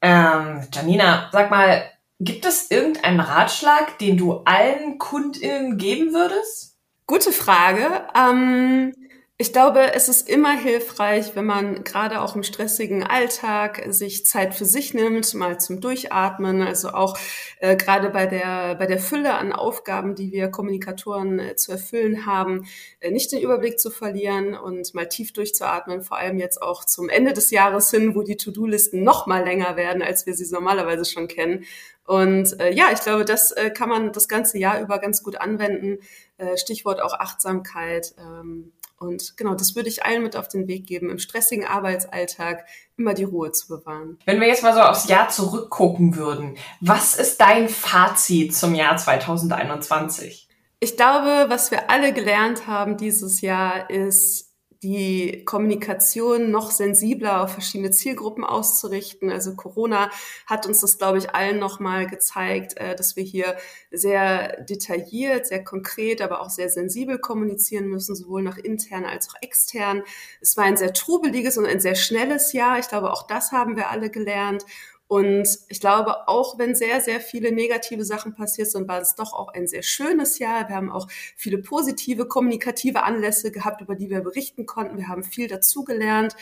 Ähm, 0.00 0.66
Janina, 0.72 1.28
sag 1.32 1.50
mal, 1.50 1.88
gibt 2.20 2.44
es 2.44 2.70
irgendeinen 2.70 3.20
Ratschlag, 3.20 3.98
den 3.98 4.16
du 4.16 4.42
allen 4.44 4.98
KundInnen 4.98 5.76
geben 5.78 6.12
würdest? 6.12 6.76
Gute 7.06 7.32
Frage. 7.32 8.06
Ähm, 8.14 8.92
ich 9.40 9.52
glaube, 9.52 9.94
es 9.94 10.08
ist 10.08 10.28
immer 10.28 10.58
hilfreich, 10.58 11.36
wenn 11.36 11.46
man 11.46 11.84
gerade 11.84 12.22
auch 12.22 12.34
im 12.34 12.42
stressigen 12.42 13.04
Alltag 13.04 13.84
sich 13.86 14.26
Zeit 14.26 14.52
für 14.52 14.64
sich 14.64 14.94
nimmt, 14.94 15.32
mal 15.34 15.60
zum 15.60 15.80
Durchatmen. 15.80 16.60
Also 16.60 16.88
auch 16.88 17.16
äh, 17.60 17.76
gerade 17.76 18.10
bei 18.10 18.26
der, 18.26 18.74
bei 18.74 18.86
der 18.86 18.98
Fülle 18.98 19.34
an 19.34 19.52
Aufgaben, 19.52 20.16
die 20.16 20.32
wir 20.32 20.48
Kommunikatoren 20.48 21.38
äh, 21.38 21.54
zu 21.54 21.70
erfüllen 21.70 22.26
haben, 22.26 22.66
äh, 22.98 23.12
nicht 23.12 23.30
den 23.30 23.40
Überblick 23.40 23.78
zu 23.78 23.92
verlieren 23.92 24.54
und 24.56 24.92
mal 24.92 25.08
tief 25.08 25.32
durchzuatmen. 25.32 26.02
Vor 26.02 26.18
allem 26.18 26.40
jetzt 26.40 26.60
auch 26.60 26.84
zum 26.84 27.08
Ende 27.08 27.32
des 27.32 27.52
Jahres 27.52 27.92
hin, 27.92 28.16
wo 28.16 28.22
die 28.24 28.36
To-Do-Listen 28.36 29.04
noch 29.04 29.28
mal 29.28 29.44
länger 29.44 29.76
werden, 29.76 30.02
als 30.02 30.26
wir 30.26 30.34
sie 30.34 30.52
normalerweise 30.52 31.04
schon 31.04 31.28
kennen. 31.28 31.64
Und 32.04 32.58
äh, 32.58 32.72
ja, 32.72 32.86
ich 32.92 33.02
glaube, 33.02 33.24
das 33.24 33.52
äh, 33.52 33.70
kann 33.70 33.88
man 33.88 34.12
das 34.12 34.26
ganze 34.26 34.58
Jahr 34.58 34.80
über 34.80 34.98
ganz 34.98 35.22
gut 35.22 35.40
anwenden. 35.40 35.98
Äh, 36.38 36.56
Stichwort 36.56 37.00
auch 37.00 37.12
Achtsamkeit. 37.12 38.14
Ähm, 38.18 38.72
und 38.98 39.36
genau, 39.36 39.54
das 39.54 39.76
würde 39.76 39.88
ich 39.88 40.04
allen 40.04 40.22
mit 40.22 40.36
auf 40.36 40.48
den 40.48 40.66
Weg 40.66 40.86
geben, 40.86 41.10
im 41.10 41.18
stressigen 41.18 41.64
Arbeitsalltag 41.64 42.64
immer 42.96 43.14
die 43.14 43.24
Ruhe 43.24 43.52
zu 43.52 43.68
bewahren. 43.68 44.18
Wenn 44.24 44.40
wir 44.40 44.48
jetzt 44.48 44.62
mal 44.62 44.74
so 44.74 44.80
aufs 44.80 45.08
Jahr 45.08 45.28
zurückgucken 45.28 46.16
würden, 46.16 46.56
was 46.80 47.14
ist 47.14 47.40
dein 47.40 47.68
Fazit 47.68 48.54
zum 48.54 48.74
Jahr 48.74 48.96
2021? 48.96 50.48
Ich 50.80 50.96
glaube, 50.96 51.46
was 51.48 51.70
wir 51.70 51.90
alle 51.90 52.12
gelernt 52.12 52.66
haben 52.66 52.96
dieses 52.96 53.40
Jahr 53.40 53.90
ist, 53.90 54.47
die 54.82 55.44
Kommunikation 55.44 56.50
noch 56.50 56.70
sensibler 56.70 57.42
auf 57.42 57.52
verschiedene 57.52 57.90
Zielgruppen 57.90 58.44
auszurichten. 58.44 59.30
Also 59.30 59.56
Corona 59.56 60.10
hat 60.46 60.66
uns 60.66 60.80
das, 60.80 60.98
glaube 60.98 61.18
ich, 61.18 61.34
allen 61.34 61.58
nochmal 61.58 62.06
gezeigt, 62.06 62.76
äh, 62.76 62.94
dass 62.94 63.16
wir 63.16 63.24
hier 63.24 63.56
sehr 63.90 64.62
detailliert, 64.62 65.46
sehr 65.46 65.64
konkret, 65.64 66.22
aber 66.22 66.40
auch 66.40 66.50
sehr 66.50 66.68
sensibel 66.68 67.18
kommunizieren 67.18 67.88
müssen, 67.88 68.14
sowohl 68.14 68.42
nach 68.42 68.58
intern 68.58 69.04
als 69.04 69.28
auch 69.30 69.42
extern. 69.42 70.02
Es 70.40 70.56
war 70.56 70.64
ein 70.64 70.76
sehr 70.76 70.92
trubeliges 70.92 71.58
und 71.58 71.66
ein 71.66 71.80
sehr 71.80 71.96
schnelles 71.96 72.52
Jahr. 72.52 72.78
Ich 72.78 72.88
glaube, 72.88 73.12
auch 73.12 73.26
das 73.26 73.50
haben 73.50 73.76
wir 73.76 73.90
alle 73.90 74.10
gelernt. 74.10 74.64
Und 75.08 75.48
ich 75.68 75.80
glaube, 75.80 76.28
auch 76.28 76.58
wenn 76.58 76.74
sehr, 76.74 77.00
sehr 77.00 77.20
viele 77.20 77.50
negative 77.50 78.04
Sachen 78.04 78.34
passiert 78.34 78.70
sind, 78.70 78.88
war 78.88 79.00
es 79.00 79.14
doch 79.14 79.32
auch 79.32 79.48
ein 79.48 79.66
sehr 79.66 79.82
schönes 79.82 80.38
Jahr. 80.38 80.68
Wir 80.68 80.76
haben 80.76 80.92
auch 80.92 81.08
viele 81.34 81.58
positive, 81.58 82.26
kommunikative 82.28 83.02
Anlässe 83.02 83.50
gehabt, 83.50 83.80
über 83.80 83.94
die 83.94 84.10
wir 84.10 84.20
berichten 84.20 84.66
konnten. 84.66 84.98
Wir 84.98 85.08
haben 85.08 85.24
viel 85.24 85.48
dazugelernt. 85.48 86.36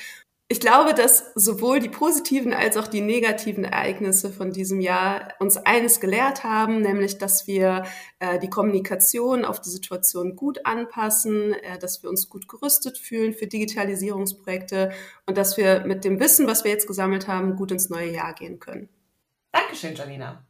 Ich 0.49 0.61
glaube, 0.61 0.95
dass 0.95 1.33
sowohl 1.35 1.81
die 1.81 1.89
positiven 1.89 2.53
als 2.53 2.77
auch 2.77 2.87
die 2.87 3.01
negativen 3.01 3.65
Ereignisse 3.65 4.31
von 4.31 4.53
diesem 4.53 4.81
Jahr 4.81 5.35
uns 5.41 5.57
eines 5.57 5.99
gelehrt 5.99 6.45
haben, 6.45 6.83
nämlich, 6.83 7.19
dass 7.19 7.49
wir 7.49 7.85
äh, 8.21 8.39
die 8.39 8.49
Kommunikation 8.49 9.45
auf 9.45 9.61
die 9.61 9.71
Situation 9.71 10.37
gut 10.37 10.65
anpassen, 10.65 11.53
äh, 11.53 11.81
dass 11.81 12.05
wir 12.05 12.11
uns 12.11 12.29
gut 12.29 12.47
gerüstet 12.47 12.97
fühlen 12.97 13.35
für 13.35 13.49
Digitalisierungsprojekte 13.49 14.93
und 15.27 15.37
dass 15.37 15.57
wir 15.57 15.81
mit 15.85 16.05
dem 16.05 16.21
Wissen, 16.21 16.47
was 16.47 16.63
wir 16.63 16.71
jetzt 16.71 16.87
gesammelt 16.87 17.27
haben, 17.27 17.57
gut 17.57 17.73
ins 17.73 17.91
neue 17.91 18.13
Jahr 18.13 18.33
gehen 18.33 18.61
können. 18.61 18.89
Dankeschön, 19.51 19.97
Janina. 19.97 20.46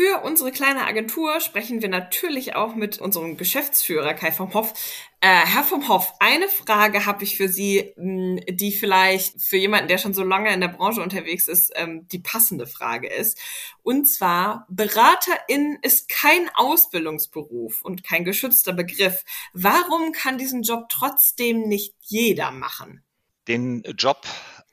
Für 0.00 0.22
unsere 0.22 0.50
kleine 0.50 0.86
Agentur 0.86 1.40
sprechen 1.40 1.82
wir 1.82 1.90
natürlich 1.90 2.56
auch 2.56 2.74
mit 2.74 3.02
unserem 3.02 3.36
Geschäftsführer 3.36 4.14
Kai 4.14 4.32
vom 4.32 4.54
Hoff. 4.54 4.72
Äh, 5.20 5.26
Herr 5.28 5.62
vom 5.62 5.88
Hoff, 5.90 6.14
eine 6.20 6.48
Frage 6.48 7.04
habe 7.04 7.22
ich 7.22 7.36
für 7.36 7.50
Sie, 7.50 7.92
hm, 7.96 8.40
die 8.48 8.72
vielleicht 8.72 9.42
für 9.42 9.58
jemanden, 9.58 9.88
der 9.88 9.98
schon 9.98 10.14
so 10.14 10.24
lange 10.24 10.54
in 10.54 10.62
der 10.62 10.68
Branche 10.68 11.02
unterwegs 11.02 11.48
ist, 11.48 11.70
ähm, 11.74 12.08
die 12.08 12.18
passende 12.18 12.66
Frage 12.66 13.12
ist. 13.12 13.38
Und 13.82 14.06
zwar, 14.06 14.64
Beraterin 14.70 15.76
ist 15.82 16.08
kein 16.08 16.48
Ausbildungsberuf 16.54 17.82
und 17.82 18.02
kein 18.02 18.24
geschützter 18.24 18.72
Begriff. 18.72 19.22
Warum 19.52 20.12
kann 20.12 20.38
diesen 20.38 20.62
Job 20.62 20.88
trotzdem 20.88 21.68
nicht 21.68 21.94
jeder 22.00 22.52
machen? 22.52 23.04
Den 23.48 23.82
Job 23.98 24.22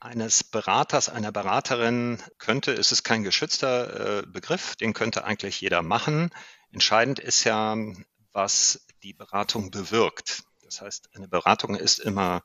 eines 0.07 0.43
Beraters, 0.43 1.09
einer 1.09 1.31
Beraterin 1.31 2.23
könnte, 2.37 2.71
es 2.71 2.91
ist 2.91 3.03
kein 3.03 3.23
geschützter 3.23 4.19
äh, 4.19 4.25
Begriff, 4.25 4.75
den 4.77 4.93
könnte 4.93 5.25
eigentlich 5.25 5.59
jeder 5.61 5.81
machen. 5.81 6.31
Entscheidend 6.71 7.19
ist 7.19 7.43
ja, 7.43 7.75
was 8.31 8.85
die 9.03 9.13
Beratung 9.13 9.69
bewirkt. 9.69 10.43
Das 10.63 10.81
heißt, 10.81 11.09
eine 11.13 11.27
Beratung 11.27 11.75
ist 11.75 11.99
immer 11.99 12.41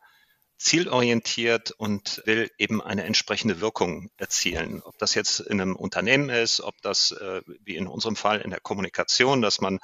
zielorientiert 0.59 1.71
und 1.73 2.23
will 2.25 2.51
eben 2.59 2.83
eine 2.83 3.05
entsprechende 3.05 3.61
Wirkung 3.61 4.11
erzielen. 4.17 4.83
Ob 4.83 4.99
das 4.99 5.15
jetzt 5.15 5.41
in 5.41 5.61
einem 5.61 5.77
Unternehmen 5.77 6.29
ist, 6.29 6.61
ob 6.61 6.81
das 6.83 7.13
äh, 7.13 7.43
wie 7.65 7.77
in 7.77 7.87
unserem 7.87 8.17
Fall 8.17 8.41
in 8.41 8.51
der 8.51 8.61
Kommunikation, 8.61 9.41
dass 9.41 9.61
man 9.61 9.79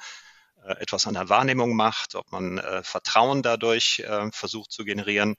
äh, 0.65 0.73
etwas 0.81 1.07
an 1.07 1.13
der 1.13 1.29
Wahrnehmung 1.29 1.75
macht, 1.75 2.15
ob 2.15 2.31
man 2.31 2.61
Vertrauen 2.83 3.41
dadurch 3.41 4.03
versucht 4.31 4.71
zu 4.71 4.83
generieren. 4.83 5.35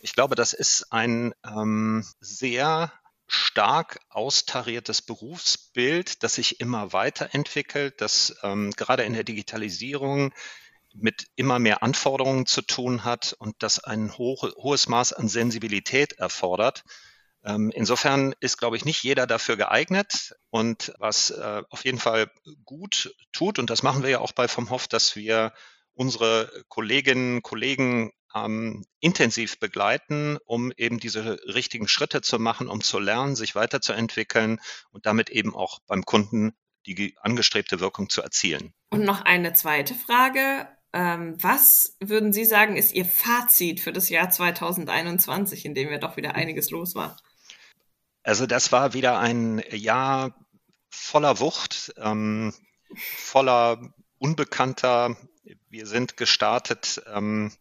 Ich 0.00 0.14
glaube, 0.14 0.34
das 0.34 0.52
ist 0.52 0.92
ein 0.92 1.34
ähm, 1.44 2.04
sehr 2.20 2.92
stark 3.26 3.98
austariertes 4.08 5.02
Berufsbild, 5.02 6.22
das 6.22 6.36
sich 6.36 6.60
immer 6.60 6.92
weiterentwickelt, 6.92 8.00
das 8.00 8.36
ähm, 8.42 8.70
gerade 8.72 9.02
in 9.02 9.14
der 9.14 9.24
Digitalisierung 9.24 10.32
mit 10.94 11.26
immer 11.34 11.58
mehr 11.58 11.82
Anforderungen 11.82 12.46
zu 12.46 12.62
tun 12.62 13.04
hat 13.04 13.34
und 13.38 13.56
das 13.58 13.82
ein 13.82 14.16
ho 14.16 14.36
hohes 14.56 14.88
Maß 14.88 15.12
an 15.12 15.28
Sensibilität 15.28 16.14
erfordert. 16.14 16.84
Ähm, 17.44 17.70
insofern 17.74 18.34
ist, 18.40 18.58
glaube 18.58 18.76
ich, 18.76 18.84
nicht 18.84 19.02
jeder 19.02 19.26
dafür 19.26 19.56
geeignet. 19.56 20.34
Und 20.50 20.92
was 20.98 21.30
äh, 21.30 21.62
auf 21.70 21.84
jeden 21.84 21.98
Fall 21.98 22.30
gut 22.64 23.14
tut, 23.32 23.58
und 23.58 23.70
das 23.70 23.82
machen 23.82 24.02
wir 24.02 24.10
ja 24.10 24.18
auch 24.20 24.32
bei 24.32 24.48
Vom 24.48 24.70
Hof, 24.70 24.88
dass 24.88 25.16
wir 25.16 25.52
unsere 25.94 26.50
Kolleginnen, 26.68 27.42
Kollegen 27.42 28.12
ähm, 28.44 28.84
intensiv 29.00 29.58
begleiten, 29.58 30.38
um 30.44 30.72
eben 30.76 30.98
diese 30.98 31.38
richtigen 31.46 31.88
Schritte 31.88 32.20
zu 32.22 32.38
machen, 32.38 32.68
um 32.68 32.80
zu 32.80 32.98
lernen, 32.98 33.36
sich 33.36 33.54
weiterzuentwickeln 33.54 34.60
und 34.90 35.06
damit 35.06 35.30
eben 35.30 35.54
auch 35.54 35.80
beim 35.86 36.04
Kunden 36.04 36.54
die 36.86 37.16
angestrebte 37.20 37.80
Wirkung 37.80 38.08
zu 38.08 38.22
erzielen. 38.22 38.72
Und 38.90 39.04
noch 39.04 39.22
eine 39.22 39.52
zweite 39.52 39.94
Frage. 39.94 40.68
Ähm, 40.92 41.36
was 41.42 41.96
würden 42.00 42.32
Sie 42.32 42.44
sagen, 42.44 42.76
ist 42.76 42.94
Ihr 42.94 43.04
Fazit 43.04 43.80
für 43.80 43.92
das 43.92 44.08
Jahr 44.08 44.30
2021, 44.30 45.64
in 45.64 45.74
dem 45.74 45.90
ja 45.90 45.98
doch 45.98 46.16
wieder 46.16 46.34
einiges 46.34 46.70
los 46.70 46.94
war? 46.94 47.16
Also 48.22 48.46
das 48.46 48.72
war 48.72 48.94
wieder 48.94 49.18
ein 49.18 49.62
Jahr 49.70 50.34
voller 50.88 51.38
Wucht, 51.40 51.92
ähm, 51.98 52.54
voller 52.94 53.92
Unbekannter. 54.18 55.16
Wir 55.68 55.86
sind 55.86 56.16
gestartet 56.16 57.02
ähm, 57.12 57.52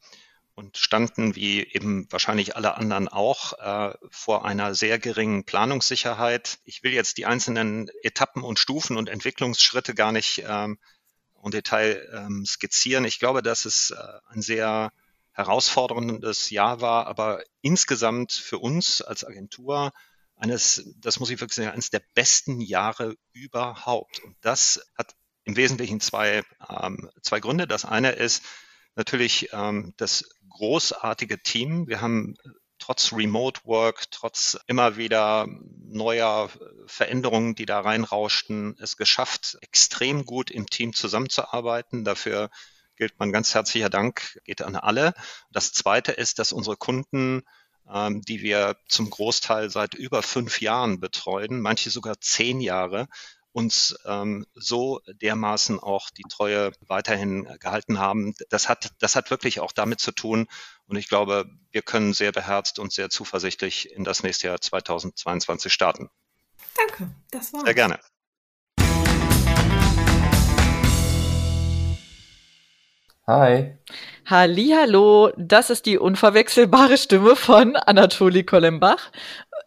und 0.56 0.78
standen 0.78 1.36
wie 1.36 1.64
eben 1.64 2.08
wahrscheinlich 2.10 2.56
alle 2.56 2.76
anderen 2.76 3.10
auch 3.10 3.54
äh, 3.60 3.94
vor 4.10 4.46
einer 4.46 4.74
sehr 4.74 5.00
geringen 5.00 5.44
Planungssicherheit. 5.44 6.60
Ich 6.64 6.82
will 6.82 6.94
jetzt 6.94 7.18
die 7.18 7.26
einzelnen 7.26 7.90
Etappen 8.04 8.42
und 8.42 8.58
Stufen 8.58 8.98
und 8.98 9.10
Entwicklungsschritte 9.10 9.94
gar 9.94 10.14
nicht 10.14 10.44
ähm, 10.48 10.80
im 11.44 11.52
Detail 11.52 12.10
ähm, 12.14 12.46
skizzieren. 12.46 13.06
Ich 13.06 13.20
glaube, 13.20 13.44
dass 13.44 13.66
es 13.66 13.92
äh, 13.92 13.98
ein 14.30 14.42
sehr 14.42 14.92
herausforderndes 15.34 16.50
Jahr 16.50 16.80
war, 16.80 17.08
aber 17.08 17.44
insgesamt 17.62 18.32
für 18.32 18.58
uns 18.58 19.02
als 19.02 19.26
Agentur 19.26 19.92
eines, 20.38 20.90
das 20.98 21.20
muss 21.20 21.30
ich 21.30 21.40
wirklich 21.40 21.56
sagen, 21.56 21.70
eines 21.70 21.90
der 21.90 22.02
besten 22.14 22.62
Jahre 22.62 23.16
überhaupt. 23.34 24.24
Und 24.24 24.38
das 24.42 24.82
hat 24.98 25.14
im 25.44 25.58
Wesentlichen 25.58 26.00
zwei, 26.00 26.44
ähm, 26.70 27.10
zwei 27.22 27.42
Gründe. 27.42 27.68
Das 27.68 27.86
eine 27.86 28.12
ist 28.12 28.44
natürlich 28.96 29.50
ähm, 29.52 29.94
das 29.98 30.30
großartige 30.56 31.42
Team. 31.42 31.88
Wir 31.88 32.02
haben 32.02 32.36
trotz 32.80 33.14
Remote 33.14 33.62
Work, 33.66 34.10
trotz 34.12 34.58
immer 34.68 34.98
wieder 34.98 35.48
neuer 35.88 36.50
Veränderungen, 36.88 37.56
die 37.56 37.66
da 37.66 37.82
reinrauschten, 37.82 38.76
es 38.80 38.98
geschafft, 38.98 39.58
extrem 39.62 40.26
gut 40.26 40.52
im 40.52 40.68
Team 40.68 40.94
zusammenzuarbeiten. 40.94 42.04
Dafür 42.04 42.50
gilt 42.96 43.14
mein 43.20 43.32
ganz 43.32 43.54
herzlicher 43.54 43.90
Dank, 43.90 44.40
geht 44.46 44.62
an 44.62 44.76
alle. 44.76 45.14
Das 45.52 45.74
Zweite 45.74 46.12
ist, 46.12 46.40
dass 46.40 46.52
unsere 46.54 46.78
Kunden 46.78 47.44
ähm, 47.94 48.22
die 48.22 48.42
wir 48.42 48.78
zum 48.88 49.10
Großteil 49.10 49.70
seit 49.70 49.94
über 49.94 50.24
fünf 50.24 50.60
Jahren 50.62 51.00
betreuen, 51.00 51.62
manche 51.62 51.92
sogar 51.92 52.20
zehn 52.20 52.60
Jahre, 52.60 53.08
uns 53.56 53.98
ähm, 54.04 54.46
so 54.54 55.00
dermaßen 55.08 55.80
auch 55.80 56.10
die 56.10 56.26
Treue 56.30 56.74
weiterhin 56.82 57.48
gehalten 57.62 58.00
haben. 58.00 58.36
Das 58.50 58.68
hat, 58.68 58.92
das 59.00 59.16
hat 59.16 59.32
wirklich 59.32 59.62
auch 59.62 59.72
damit 59.72 60.02
zu 60.02 60.12
tun. 60.12 60.48
Und 60.88 60.98
ich 60.98 61.08
glaube, 61.08 61.46
wir 61.72 61.82
können 61.82 62.14
sehr 62.14 62.34
beherzt 62.34 62.80
und 62.80 62.92
sehr 62.92 63.10
zuversichtlich 63.10 63.94
in 63.94 64.04
das 64.04 64.24
nächste 64.24 64.48
Jahr 64.48 64.60
2022 64.60 65.72
starten. 65.72 66.10
Danke, 66.76 67.16
das 67.32 67.54
war's. 67.54 67.64
Sehr 67.64 67.74
gerne. 67.74 68.00
Hi. 73.28 73.76
Hallo, 74.28 75.32
das 75.36 75.72
ist 75.72 75.88
die 75.88 75.98
unverwechselbare 75.98 76.98
Stimme 76.98 77.36
von 77.36 77.76
Anatoli 77.76 78.44
Kolembach. 78.44 79.12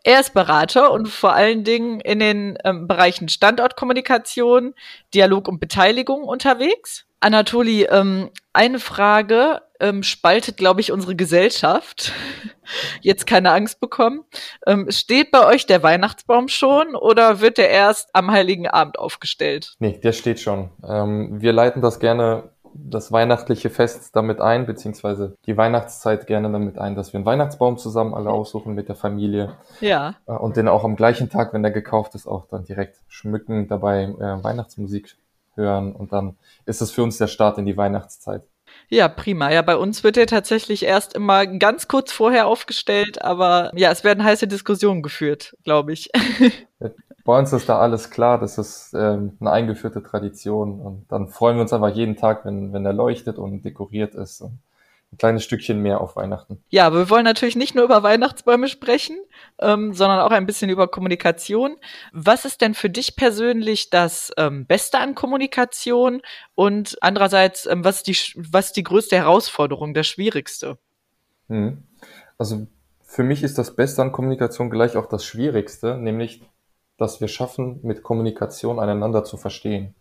Er 0.08 0.20
ist 0.20 0.32
Berater 0.32 0.90
und 0.90 1.06
vor 1.06 1.34
allen 1.34 1.64
Dingen 1.64 2.00
in 2.00 2.18
den 2.18 2.56
ähm, 2.64 2.88
Bereichen 2.88 3.28
Standortkommunikation, 3.28 4.74
Dialog 5.12 5.48
und 5.48 5.60
Beteiligung 5.60 6.22
unterwegs. 6.22 7.04
Anatoli, 7.20 7.82
ähm, 7.82 8.30
eine 8.54 8.78
Frage 8.78 9.60
ähm, 9.80 10.02
spaltet, 10.02 10.56
glaube 10.56 10.80
ich, 10.80 10.92
unsere 10.92 11.14
Gesellschaft. 11.14 12.14
Jetzt 13.02 13.26
keine 13.26 13.52
Angst 13.52 13.80
bekommen. 13.80 14.24
Ähm, 14.66 14.90
steht 14.90 15.30
bei 15.30 15.44
euch 15.44 15.66
der 15.66 15.82
Weihnachtsbaum 15.82 16.48
schon 16.48 16.94
oder 16.94 17.40
wird 17.40 17.58
der 17.58 17.68
erst 17.68 18.08
am 18.14 18.30
Heiligen 18.30 18.66
Abend 18.66 18.98
aufgestellt? 18.98 19.74
Nee, 19.78 20.00
der 20.02 20.12
steht 20.12 20.40
schon. 20.40 20.70
Ähm, 20.88 21.42
wir 21.42 21.52
leiten 21.52 21.82
das 21.82 22.00
gerne 22.00 22.50
das 22.74 23.12
weihnachtliche 23.12 23.70
Fest 23.70 24.14
damit 24.14 24.40
ein, 24.40 24.66
beziehungsweise 24.66 25.36
die 25.46 25.56
Weihnachtszeit 25.56 26.26
gerne 26.26 26.50
damit 26.50 26.78
ein, 26.78 26.94
dass 26.94 27.12
wir 27.12 27.18
einen 27.18 27.26
Weihnachtsbaum 27.26 27.78
zusammen 27.78 28.14
alle 28.14 28.30
aussuchen 28.30 28.74
mit 28.74 28.88
der 28.88 28.96
Familie. 28.96 29.54
Ja. 29.80 30.14
Äh, 30.26 30.32
und 30.32 30.56
den 30.56 30.68
auch 30.68 30.84
am 30.84 30.96
gleichen 30.96 31.30
Tag, 31.30 31.52
wenn 31.52 31.62
der 31.62 31.72
gekauft 31.72 32.14
ist, 32.14 32.26
auch 32.26 32.46
dann 32.46 32.64
direkt 32.64 32.98
schmücken, 33.08 33.68
dabei 33.68 34.04
äh, 34.04 34.44
Weihnachtsmusik 34.44 35.16
hören 35.54 35.92
und 35.92 36.12
dann 36.12 36.36
ist 36.66 36.80
es 36.80 36.90
für 36.90 37.02
uns 37.02 37.18
der 37.18 37.26
Start 37.26 37.58
in 37.58 37.66
die 37.66 37.76
Weihnachtszeit. 37.76 38.42
Ja, 38.88 39.08
prima. 39.08 39.50
Ja, 39.50 39.62
bei 39.62 39.76
uns 39.76 40.04
wird 40.04 40.16
der 40.16 40.26
tatsächlich 40.26 40.84
erst 40.84 41.14
immer 41.14 41.46
ganz 41.46 41.88
kurz 41.88 42.12
vorher 42.12 42.46
aufgestellt, 42.46 43.22
aber 43.22 43.70
ja, 43.74 43.90
es 43.90 44.04
werden 44.04 44.24
heiße 44.24 44.46
Diskussionen 44.46 45.02
geführt, 45.02 45.56
glaube 45.64 45.92
ich. 45.92 46.10
Bei 47.28 47.38
uns 47.38 47.52
ist 47.52 47.68
da 47.68 47.78
alles 47.78 48.08
klar, 48.08 48.40
das 48.40 48.56
ist 48.56 48.94
ähm, 48.94 49.36
eine 49.38 49.50
eingeführte 49.50 50.02
Tradition 50.02 50.80
und 50.80 51.04
dann 51.12 51.28
freuen 51.28 51.58
wir 51.58 51.60
uns 51.60 51.74
einfach 51.74 51.94
jeden 51.94 52.16
Tag, 52.16 52.46
wenn, 52.46 52.72
wenn 52.72 52.86
er 52.86 52.94
leuchtet 52.94 53.36
und 53.36 53.60
dekoriert 53.66 54.14
ist. 54.14 54.40
Und 54.40 54.60
ein 55.12 55.18
kleines 55.18 55.44
Stückchen 55.44 55.82
mehr 55.82 56.00
auf 56.00 56.16
Weihnachten. 56.16 56.64
Ja, 56.70 56.86
aber 56.86 57.00
wir 57.00 57.10
wollen 57.10 57.26
natürlich 57.26 57.54
nicht 57.54 57.74
nur 57.74 57.84
über 57.84 58.02
Weihnachtsbäume 58.02 58.66
sprechen, 58.66 59.18
ähm, 59.58 59.92
sondern 59.92 60.20
auch 60.20 60.30
ein 60.30 60.46
bisschen 60.46 60.70
über 60.70 60.88
Kommunikation. 60.88 61.76
Was 62.14 62.46
ist 62.46 62.62
denn 62.62 62.72
für 62.72 62.88
dich 62.88 63.14
persönlich 63.14 63.90
das 63.90 64.32
ähm, 64.38 64.64
Beste 64.64 64.98
an 64.98 65.14
Kommunikation? 65.14 66.22
Und 66.54 66.96
andererseits, 67.02 67.66
ähm, 67.66 67.84
was, 67.84 67.96
ist 67.96 68.06
die, 68.06 68.42
was 68.50 68.72
die 68.72 68.84
größte 68.84 69.16
Herausforderung, 69.16 69.92
das 69.92 70.06
Schwierigste? 70.06 70.78
Hm. 71.48 71.82
Also 72.38 72.68
für 73.02 73.22
mich 73.22 73.42
ist 73.42 73.58
das 73.58 73.76
Beste 73.76 74.00
an 74.00 74.12
Kommunikation 74.12 74.70
gleich 74.70 74.96
auch 74.96 75.10
das 75.10 75.26
Schwierigste, 75.26 75.98
nämlich 75.98 76.40
dass 76.98 77.20
wir 77.20 77.28
schaffen, 77.28 77.80
mit 77.82 78.02
Kommunikation 78.02 78.78
einander 78.78 79.24
zu 79.24 79.38
verstehen. 79.38 79.94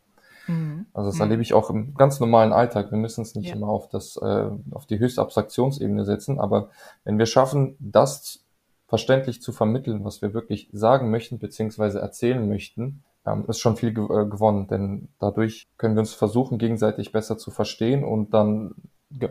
Mhm. 0.47 0.87
Also 0.93 1.09
das 1.09 1.15
mhm. 1.15 1.21
erlebe 1.21 1.41
ich 1.41 1.53
auch 1.53 1.69
im 1.69 1.93
ganz 1.93 2.19
normalen 2.19 2.51
Alltag. 2.51 2.91
Wir 2.91 2.97
müssen 2.97 3.21
es 3.21 3.35
nicht 3.35 3.49
ja. 3.49 3.55
immer 3.55 3.69
auf 3.69 3.87
das, 3.87 4.17
äh, 4.17 4.49
auf 4.71 4.85
die 4.85 4.99
höchste 4.99 5.21
Abstraktionsebene 5.21 6.03
setzen, 6.05 6.39
aber 6.39 6.69
wenn 7.03 7.17
wir 7.17 7.25
schaffen, 7.25 7.75
das 7.79 8.43
verständlich 8.87 9.41
zu 9.41 9.51
vermitteln, 9.51 10.03
was 10.03 10.21
wir 10.21 10.33
wirklich 10.33 10.69
sagen 10.71 11.11
möchten, 11.11 11.39
beziehungsweise 11.39 11.99
erzählen 11.99 12.47
möchten, 12.47 13.03
ähm, 13.25 13.45
ist 13.47 13.59
schon 13.59 13.75
viel 13.75 13.93
ge 13.93 14.05
äh, 14.05 14.25
gewonnen, 14.25 14.67
denn 14.67 15.09
dadurch 15.19 15.67
können 15.77 15.95
wir 15.95 15.99
uns 15.99 16.13
versuchen, 16.13 16.57
gegenseitig 16.57 17.11
besser 17.11 17.37
zu 17.37 17.51
verstehen 17.51 18.03
und 18.03 18.33
dann 18.33 18.75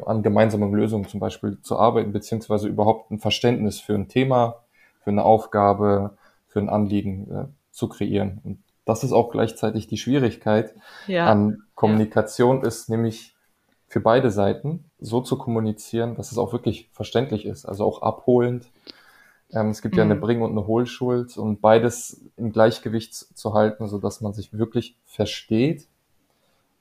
an 0.07 0.23
gemeinsamen 0.23 0.73
Lösungen 0.73 1.07
zum 1.07 1.21
Beispiel 1.21 1.61
zu 1.61 1.79
arbeiten, 1.79 2.13
beziehungsweise 2.13 2.69
überhaupt 2.69 3.11
ein 3.11 3.19
Verständnis 3.19 3.81
für 3.81 3.95
ein 3.95 4.09
Thema, 4.09 4.63
für 5.01 5.11
eine 5.11 5.25
Aufgabe, 5.25 6.17
für 6.47 6.61
ein 6.61 6.69
Anliegen 6.69 7.31
äh, 7.31 7.45
zu 7.77 7.89
kreieren. 7.89 8.41
Und 8.43 8.63
das 8.85 9.05
ist 9.05 9.13
auch 9.13 9.31
gleichzeitig 9.31 9.87
die 9.87 9.99
Schwierigkeit 9.99 10.75
ja. 11.07 11.27
an 11.27 11.63
Kommunikation, 11.75 12.63
ja. 12.63 12.69
ist 12.69 12.89
nämlich 12.89 13.37
für 13.87 14.01
beide 14.01 14.31
Seiten 14.31 14.91
so 14.99 15.21
zu 15.21 15.37
kommunizieren, 15.37 16.17
dass 16.17 16.33
es 16.33 16.39
auch 16.39 16.53
wirklich 16.53 16.89
verständlich 16.93 17.45
ist, 17.45 17.67
also 17.67 17.85
auch 17.85 18.03
abholend. 18.03 18.67
Ähm, 19.53 19.69
es 19.69 19.83
gibt 19.83 19.95
mhm. 19.95 19.99
ja 19.99 20.05
eine 20.05 20.15
mhm. 20.17 20.21
Bring- 20.21 20.43
und 20.43 20.53
eine 20.53 20.67
Hohlschuld 20.67 21.37
und 21.37 21.61
beides 21.61 22.25
im 22.37 22.51
Gleichgewicht 22.51 23.15
zu 23.15 23.55
halten, 23.55 23.87
so 23.87 23.99
dass 23.99 24.21
man 24.21 24.33
sich 24.33 24.53
wirklich 24.53 24.97
versteht, 25.05 25.87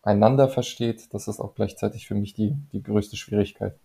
einander 0.02 0.48
versteht. 0.48 1.14
Das 1.14 1.28
ist 1.28 1.40
auch 1.40 1.56
gleichzeitig 1.56 2.08
für 2.08 2.16
mich 2.16 2.34
die, 2.34 2.56
die 2.72 2.82
größte 2.82 3.18
Schwierigkeit. 3.18 3.76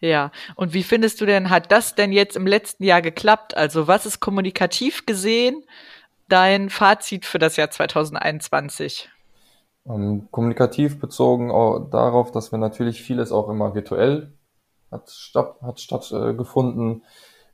Ja, 0.00 0.32
und 0.56 0.74
wie 0.74 0.82
findest 0.82 1.20
du 1.20 1.26
denn, 1.26 1.50
hat 1.50 1.70
das 1.70 1.94
denn 1.94 2.12
jetzt 2.12 2.36
im 2.36 2.46
letzten 2.46 2.84
Jahr 2.84 3.02
geklappt? 3.02 3.56
Also 3.56 3.86
was 3.86 4.06
ist 4.06 4.20
kommunikativ 4.20 5.06
gesehen 5.06 5.64
dein 6.28 6.70
Fazit 6.70 7.24
für 7.24 7.38
das 7.38 7.56
Jahr 7.56 7.70
2021? 7.70 9.08
Ähm, 9.86 10.28
kommunikativ 10.30 11.00
bezogen 11.00 11.48
darauf, 11.90 12.30
dass 12.30 12.52
wir 12.52 12.58
natürlich 12.58 13.02
vieles 13.02 13.32
auch 13.32 13.48
immer 13.48 13.74
virtuell 13.74 14.32
hat, 14.90 15.10
statt, 15.10 15.56
hat 15.62 15.80
stattgefunden. 15.80 17.04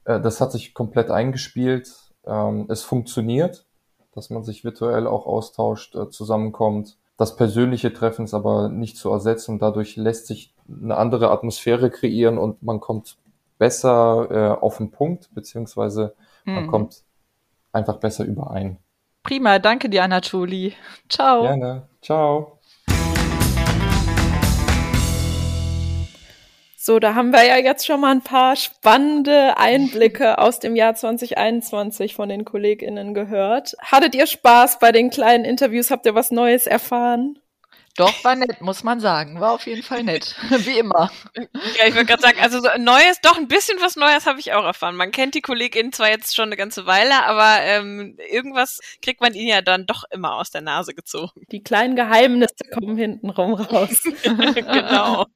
Äh, 0.05 0.21
das 0.21 0.41
hat 0.41 0.53
sich 0.53 0.75
komplett 0.75 1.11
eingespielt. 1.11 1.93
Ähm, 2.27 2.67
es 2.69 2.83
funktioniert, 2.83 3.67
dass 4.13 4.31
man 4.31 4.43
sich 4.43 4.65
virtuell 4.65 5.07
auch 5.07 5.27
austauscht, 5.27 5.95
äh, 5.95 6.11
zusammenkommt. 6.11 6.97
Das 7.17 7.37
persönliche 7.37 7.93
Treffen 7.93 8.25
ist 8.25 8.35
aber 8.35 8.69
nicht 8.69 8.97
zu 8.97 9.11
ersetzen. 9.11 9.59
Dadurch 9.59 9.97
lässt 9.97 10.27
sich 10.27 10.55
eine 10.69 10.97
andere 10.97 11.31
Atmosphäre 11.31 11.91
kreieren 11.91 12.39
und 12.39 12.63
man 12.63 12.81
kommt 12.81 13.17
besser 13.59 14.29
äh, 14.31 14.61
auf 14.61 14.79
den 14.79 14.91
Punkt, 14.91 15.31
beziehungsweise 15.33 16.15
man 16.45 16.65
mhm. 16.65 16.71
kommt 16.71 17.05
einfach 17.75 17.99
besser 17.99 18.25
überein. 18.25 18.79
Prima, 19.23 19.59
danke 19.59 19.89
dir, 19.89 20.05
Anatoli. 20.05 20.75
Ciao. 21.09 21.43
Gerne. 21.43 21.89
Ciao. 22.03 22.61
So, 26.77 26.99
da 26.99 27.15
haben 27.15 27.31
wir 27.33 27.43
ja 27.47 27.57
jetzt 27.57 27.87
schon 27.87 28.03
mal 28.03 28.11
ein 28.11 28.21
paar 28.21 28.57
spannende 28.57 29.57
Einblicke 29.57 30.37
aus 30.39 30.61
dem 30.61 30.77
Jahr 30.77 30.95
2021 30.95 32.15
von 32.15 32.29
den 32.29 32.45
KollegInnen 32.45 33.15
gehört. 33.15 33.75
Hattet 33.81 34.15
ihr 34.15 34.27
Spaß 34.27 34.81
bei 34.81 34.93
den 34.93 35.09
kleinen 35.09 35.47
Interviews? 35.47 35.91
Habt 35.91 36.05
ihr 36.05 36.15
was 36.15 36.31
Neues 36.31 36.67
erfahren? 36.67 37.39
Doch, 37.97 38.25
war 38.25 38.35
nett, 38.35 38.61
muss 38.61 38.83
man 38.83 38.99
sagen. 38.99 39.41
War 39.41 39.53
auf 39.53 39.67
jeden 39.67 39.85
Fall 39.85 40.03
nett. 40.03 40.35
Wie 40.51 40.79
immer. 40.79 41.13
Ja, 41.37 41.87
ich 41.87 41.95
wollte 41.95 42.07
gerade 42.07 42.23
sagen, 42.23 42.39
also 42.41 42.61
so 42.61 42.69
Neues, 42.79 43.21
doch 43.23 43.37
ein 43.39 43.47
bisschen 43.47 43.81
was 43.81 43.95
Neues 43.95 44.27
habe 44.27 44.41
ich 44.41 44.53
auch 44.53 44.65
erfahren. 44.65 44.97
Man 44.97 45.13
kennt 45.13 45.37
die 45.37 45.41
KollegInnen 45.43 45.93
zwar 45.93 46.09
jetzt 46.09 46.35
schon 46.35 46.47
eine 46.47 46.57
ganze 46.57 46.87
Weile, 46.87 47.25
aber 47.25 47.59
ähm, 47.63 48.17
irgendwas 48.31 48.81
kriegt 49.01 49.21
man 49.21 49.35
ihnen 49.35 49.49
ja 49.49 49.63
dann 49.63 49.87
doch 49.87 50.03
immer 50.11 50.35
aus 50.35 50.51
der 50.51 50.63
Nase 50.63 50.93
gezogen. 50.93 51.43
Die 51.53 51.63
kleinen 51.63 51.95
Geheimnisse 51.95 52.55
kommen 52.73 52.97
hintenrum 52.97 53.55
raus. 53.55 54.03
genau. 54.23 55.27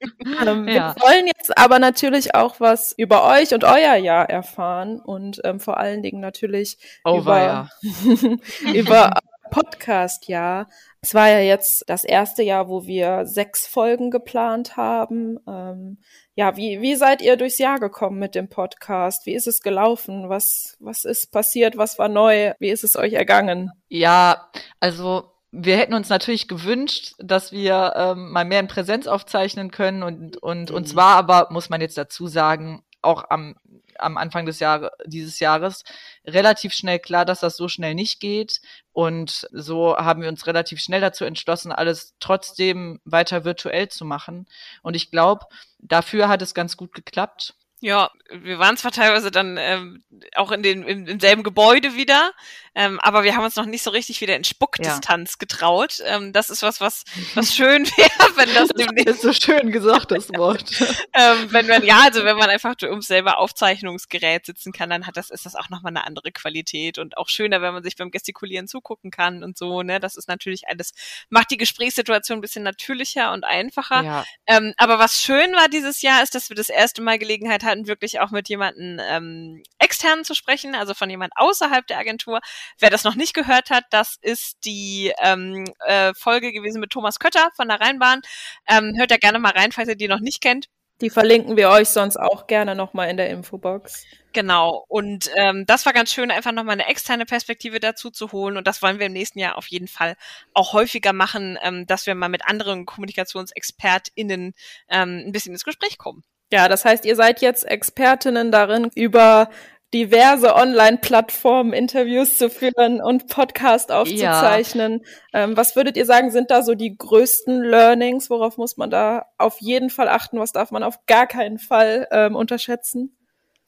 ähm, 0.45 0.67
ja. 0.67 0.97
Wir 0.97 1.03
wollen 1.03 1.27
jetzt 1.27 1.57
aber 1.57 1.79
natürlich 1.79 2.35
auch 2.35 2.59
was 2.59 2.93
über 2.97 3.25
euch 3.25 3.55
und 3.55 3.63
euer 3.63 3.95
Jahr 3.95 4.29
erfahren 4.29 4.99
und 4.99 5.41
ähm, 5.45 5.61
vor 5.61 5.77
allen 5.77 6.03
Dingen 6.03 6.21
natürlich 6.21 6.77
oh, 7.05 7.19
über, 7.19 7.71
über 8.75 9.13
Podcast-Jahr. 9.51 10.69
Es 11.01 11.15
war 11.15 11.29
ja 11.29 11.41
jetzt 11.41 11.85
das 11.87 12.05
erste 12.05 12.43
Jahr, 12.43 12.69
wo 12.69 12.87
wir 12.87 13.27
sechs 13.27 13.67
Folgen 13.67 14.11
geplant 14.11 14.77
haben. 14.77 15.39
Ähm, 15.49 15.99
ja, 16.35 16.57
wie, 16.57 16.81
wie 16.81 16.95
seid 16.95 17.23
ihr 17.23 17.37
durchs 17.37 17.59
Jahr 17.59 17.79
gekommen 17.81 18.19
mit 18.19 18.35
dem 18.35 18.49
Podcast? 18.49 19.27
Wie 19.27 19.35
ist 19.35 19.47
es 19.47 19.61
gelaufen? 19.61 20.29
Was, 20.29 20.77
was 20.81 21.05
ist 21.05 21.33
passiert? 21.33 21.77
Was 21.77 21.99
war 21.99 22.09
neu? 22.09 22.53
Wie 22.59 22.71
ist 22.71 22.85
es 22.85 22.97
euch 22.97 23.15
ergangen? 23.15 23.71
Ja, 23.89 24.51
also 24.81 25.33
wir 25.51 25.77
hätten 25.77 25.95
uns 25.95 26.09
natürlich 26.09 26.47
gewünscht, 26.47 27.15
dass 27.19 27.53
wir 27.53 27.95
ähm, 27.97 28.33
mal 28.33 28.45
mehr 28.45 28.61
in 28.61 28.69
Präsenz 28.69 29.07
aufzeichnen 29.07 29.71
können 29.71 30.03
und, 30.03 30.37
und 30.37 30.71
mhm. 30.71 30.77
uns 30.77 30.95
war 30.95 31.17
aber, 31.17 31.49
muss 31.51 31.71
man 31.71 31.81
jetzt 31.81 31.97
dazu 31.97 32.27
sagen, 32.27 32.83
auch 33.03 33.31
am 33.31 33.57
am 33.99 34.17
Anfang 34.17 34.47
des 34.47 34.61
Jahres, 34.61 34.91
dieses 35.05 35.41
Jahres 35.41 35.85
relativ 36.25 36.73
schnell 36.73 36.99
klar, 36.99 37.25
dass 37.25 37.41
das 37.41 37.57
so 37.57 37.69
schnell 37.69 37.95
nicht 37.95 38.21
geht. 38.21 38.61
Und 38.93 39.47
so 39.53 39.97
haben 39.97 40.23
wir 40.23 40.29
uns 40.29 40.47
relativ 40.47 40.81
schnell 40.81 41.01
dazu 41.01 41.25
entschlossen, 41.25 41.73
alles 41.73 42.15
trotzdem 42.21 43.01
weiter 43.05 43.45
virtuell 43.45 43.89
zu 43.89 44.05
machen. 44.05 44.47
Und 44.83 44.95
ich 44.95 45.11
glaube, 45.11 45.47
dafür 45.79 46.29
hat 46.29 46.43
es 46.43 46.55
ganz 46.55 46.77
gut 46.77 46.95
geklappt. 46.95 47.55
Ja, 47.81 48.11
wir 48.31 48.59
waren 48.59 48.77
zwar 48.77 48.91
teilweise 48.91 49.31
dann 49.31 49.57
ähm, 49.57 50.03
auch 50.35 50.51
in 50.51 50.65
den, 50.65 50.83
im, 50.83 51.07
im 51.07 51.21
selben 51.21 51.45
Gebäude 51.45 51.95
wieder, 51.95 52.33
ähm, 52.79 53.01
aber 53.01 53.25
wir 53.25 53.35
haben 53.35 53.43
uns 53.43 53.57
noch 53.57 53.67
nicht 53.67 53.83
so 53.83 53.91
richtig 53.91 54.21
wieder 54.21 54.37
in 54.37 54.45
Spuckdistanz 54.45 55.33
ja. 55.33 55.37
getraut. 55.41 56.01
Ähm, 56.05 56.33
das 56.33 56.49
ist 56.49 56.63
was, 56.63 56.81
was, 56.81 57.03
was 57.35 57.53
schön 57.53 57.85
wäre, 57.97 58.37
wenn 58.37 58.55
das, 58.55 58.69
das 58.69 59.17
ist 59.17 59.23
so 59.23 59.33
schön 59.33 59.73
gesagt, 59.73 60.13
das 60.13 60.29
Wort. 60.37 60.65
ähm, 61.13 61.49
wenn 61.51 61.67
man, 61.67 61.85
ja, 61.85 62.03
also 62.05 62.23
wenn 62.23 62.37
man 62.37 62.49
einfach 62.49 62.77
ums 62.85 63.09
selber 63.09 63.39
Aufzeichnungsgerät 63.39 64.47
sitzen 64.47 64.71
kann, 64.73 64.91
dann 64.91 65.09
hat 65.09 65.17
das, 65.17 65.31
ist 65.31 65.45
das 65.45 65.57
auch 65.57 65.71
nochmal 65.71 65.91
eine 65.91 66.07
andere 66.07 66.31
Qualität 66.31 66.99
und 66.99 67.17
auch 67.17 67.29
schöner, 67.29 67.61
wenn 67.63 67.75
man 67.75 67.83
sich 67.83 67.97
beim 67.97 68.13
Gestikulieren 68.13 68.69
zugucken 68.69 69.11
kann 69.11 69.43
und 69.43 69.59
so, 69.59 69.83
ne? 69.83 69.99
Das 69.99 70.17
ist 70.17 70.29
natürlich 70.29 70.69
alles, 70.69 70.93
macht 71.31 71.51
die 71.51 71.57
Gesprächssituation 71.57 72.39
ein 72.39 72.43
bisschen 72.43 72.63
natürlicher 72.63 73.33
und 73.33 73.43
einfacher. 73.43 74.05
Ja. 74.05 74.25
Ähm, 74.47 74.73
aber 74.77 75.01
was 75.01 75.21
schön 75.21 75.53
war 75.55 75.69
dieses 75.69 76.01
Jahr, 76.01 76.23
ist, 76.23 76.37
dass 76.37 76.49
wir 76.49 76.55
das 76.55 76.69
erste 76.69 77.03
Mal 77.03 77.19
Gelegenheit 77.19 77.65
hatten, 77.65 77.89
wirklich 77.89 78.21
auch 78.21 78.31
mit 78.31 78.49
jemandem 78.49 79.01
ähm, 79.03 79.65
externen 79.81 80.25
zu 80.25 80.35
sprechen, 80.35 80.77
also 80.77 80.95
von 80.95 81.11
jemand 81.11 81.33
außerhalb 81.35 81.85
der 81.89 81.99
Agentur. 81.99 82.39
Wer 82.79 82.91
das 82.91 83.05
noch 83.05 83.15
nicht 83.15 83.35
gehört 83.35 83.71
hat, 83.71 83.85
das 83.91 84.17
ist 84.21 84.65
die 84.65 85.13
ähm, 85.23 85.65
äh, 85.87 86.13
Folge 86.15 86.53
gewesen 86.53 86.81
mit 86.81 86.91
Thomas 86.91 87.19
Kötter 87.19 87.51
von 87.57 87.69
der 87.69 87.81
Rheinbahn. 87.81 88.23
Ähm, 88.69 88.95
hört 88.97 89.11
da 89.11 89.17
gerne 89.17 89.39
mal 89.39 89.53
rein, 89.53 89.73
falls 89.73 89.89
ihr 89.89 89.97
die 89.97 90.09
noch 90.09 90.21
nicht 90.21 90.41
kennt. 90.41 90.69
Die 91.01 91.11
verlinken 91.11 91.57
wir 91.57 91.71
euch 91.71 91.91
sonst 91.91 92.17
auch 92.17 92.49
gerne 92.49 92.75
nochmal 92.75 93.09
in 93.09 93.17
der 93.17 93.31
Infobox. 93.31 94.05
Genau. 94.33 94.85
Und 94.89 95.31
ähm, 95.37 95.65
das 95.65 95.87
war 95.87 95.93
ganz 95.93 96.13
schön, 96.13 96.33
einfach 96.33 96.51
nochmal 96.51 96.73
eine 96.73 96.89
externe 96.89 97.25
Perspektive 97.25 97.79
dazu 97.79 98.11
zu 98.11 98.33
holen. 98.33 98.57
Und 98.57 98.67
das 98.67 98.83
wollen 98.83 98.99
wir 98.99 99.07
im 99.07 99.13
nächsten 99.13 99.39
Jahr 99.39 99.57
auf 99.57 99.69
jeden 99.69 99.87
Fall 99.87 100.17
auch 100.55 100.73
häufiger 100.73 101.13
machen, 101.13 101.57
ähm, 101.63 101.87
dass 101.87 102.07
wir 102.07 102.17
mal 102.17 102.29
mit 102.29 102.47
anderen 102.47 102.85
KommunikationsexpertInnen 102.85 104.55
ähm, 104.89 105.23
ein 105.25 105.33
bisschen 105.33 105.53
ins 105.53 105.65
Gespräch 105.65 105.99
kommen. 105.99 106.25
Ja, 106.53 106.69
das 106.69 106.85
heißt, 106.85 107.05
ihr 107.05 107.15
seid 107.15 107.43
jetzt 107.43 107.65
Expertinnen 107.65 108.51
darin, 108.51 108.91
über 108.95 109.51
diverse 109.95 110.55
Online-Plattformen 110.55 111.73
Interviews 111.73 112.37
zu 112.37 112.51
führen 112.51 113.01
und 113.01 113.29
Podcast 113.29 113.91
aufzuzeichnen. 113.91 115.03
Ja. 115.33 115.45
Ähm, 115.45 115.57
was 115.57 115.77
würdet 115.77 115.97
ihr 115.97 116.05
sagen, 116.05 116.31
sind 116.31 116.51
da 116.51 116.63
so 116.63 116.75
die 116.75 116.97
größten 116.97 117.63
Learnings? 117.63 118.29
Worauf 118.29 118.59
muss 118.59 118.77
man 118.77 118.91
da 118.91 119.27
auf 119.39 119.61
jeden 119.61 119.89
Fall 119.89 120.09
achten? 120.09 120.39
Was 120.39 120.53
darf 120.53 120.71
man 120.71 120.83
auf 120.83 121.07
gar 121.07 121.27
keinen 121.27 121.59
Fall 121.59 122.07
ähm, 122.11 122.37
unterschätzen? 122.37 123.17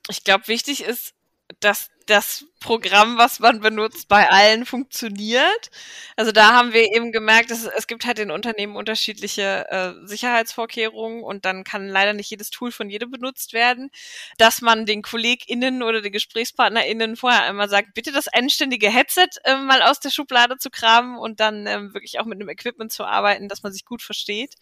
Ich 0.08 0.24
glaube, 0.24 0.48
wichtig 0.48 0.84
ist, 0.84 1.14
dass 1.60 1.88
das 2.10 2.44
Programm, 2.60 3.16
was 3.16 3.40
man 3.40 3.60
benutzt, 3.60 4.06
bei 4.08 4.28
allen 4.28 4.66
funktioniert. 4.66 5.70
Also 6.16 6.30
da 6.30 6.52
haben 6.52 6.74
wir 6.74 6.94
eben 6.94 7.10
gemerkt, 7.10 7.50
dass 7.50 7.64
es 7.64 7.86
gibt 7.86 8.04
halt 8.04 8.18
in 8.18 8.30
Unternehmen 8.30 8.76
unterschiedliche 8.76 9.66
äh, 9.70 10.06
Sicherheitsvorkehrungen 10.06 11.22
und 11.22 11.46
dann 11.46 11.64
kann 11.64 11.88
leider 11.88 12.12
nicht 12.12 12.28
jedes 12.30 12.50
Tool 12.50 12.70
von 12.70 12.90
jedem 12.90 13.10
benutzt 13.10 13.54
werden, 13.54 13.90
dass 14.36 14.60
man 14.60 14.84
den 14.84 15.00
KollegInnen 15.00 15.82
oder 15.82 16.02
den 16.02 16.12
GesprächspartnerInnen 16.12 17.16
vorher 17.16 17.44
einmal 17.44 17.70
sagt, 17.70 17.94
bitte 17.94 18.12
das 18.12 18.28
einständige 18.28 18.90
Headset 18.90 19.28
äh, 19.44 19.56
mal 19.56 19.80
aus 19.80 20.00
der 20.00 20.10
Schublade 20.10 20.58
zu 20.58 20.68
kramen 20.68 21.16
und 21.16 21.40
dann 21.40 21.66
ähm, 21.66 21.94
wirklich 21.94 22.20
auch 22.20 22.26
mit 22.26 22.38
einem 22.38 22.50
Equipment 22.50 22.92
zu 22.92 23.04
arbeiten, 23.04 23.48
dass 23.48 23.62
man 23.62 23.72
sich 23.72 23.86
gut 23.86 24.02
versteht. 24.02 24.56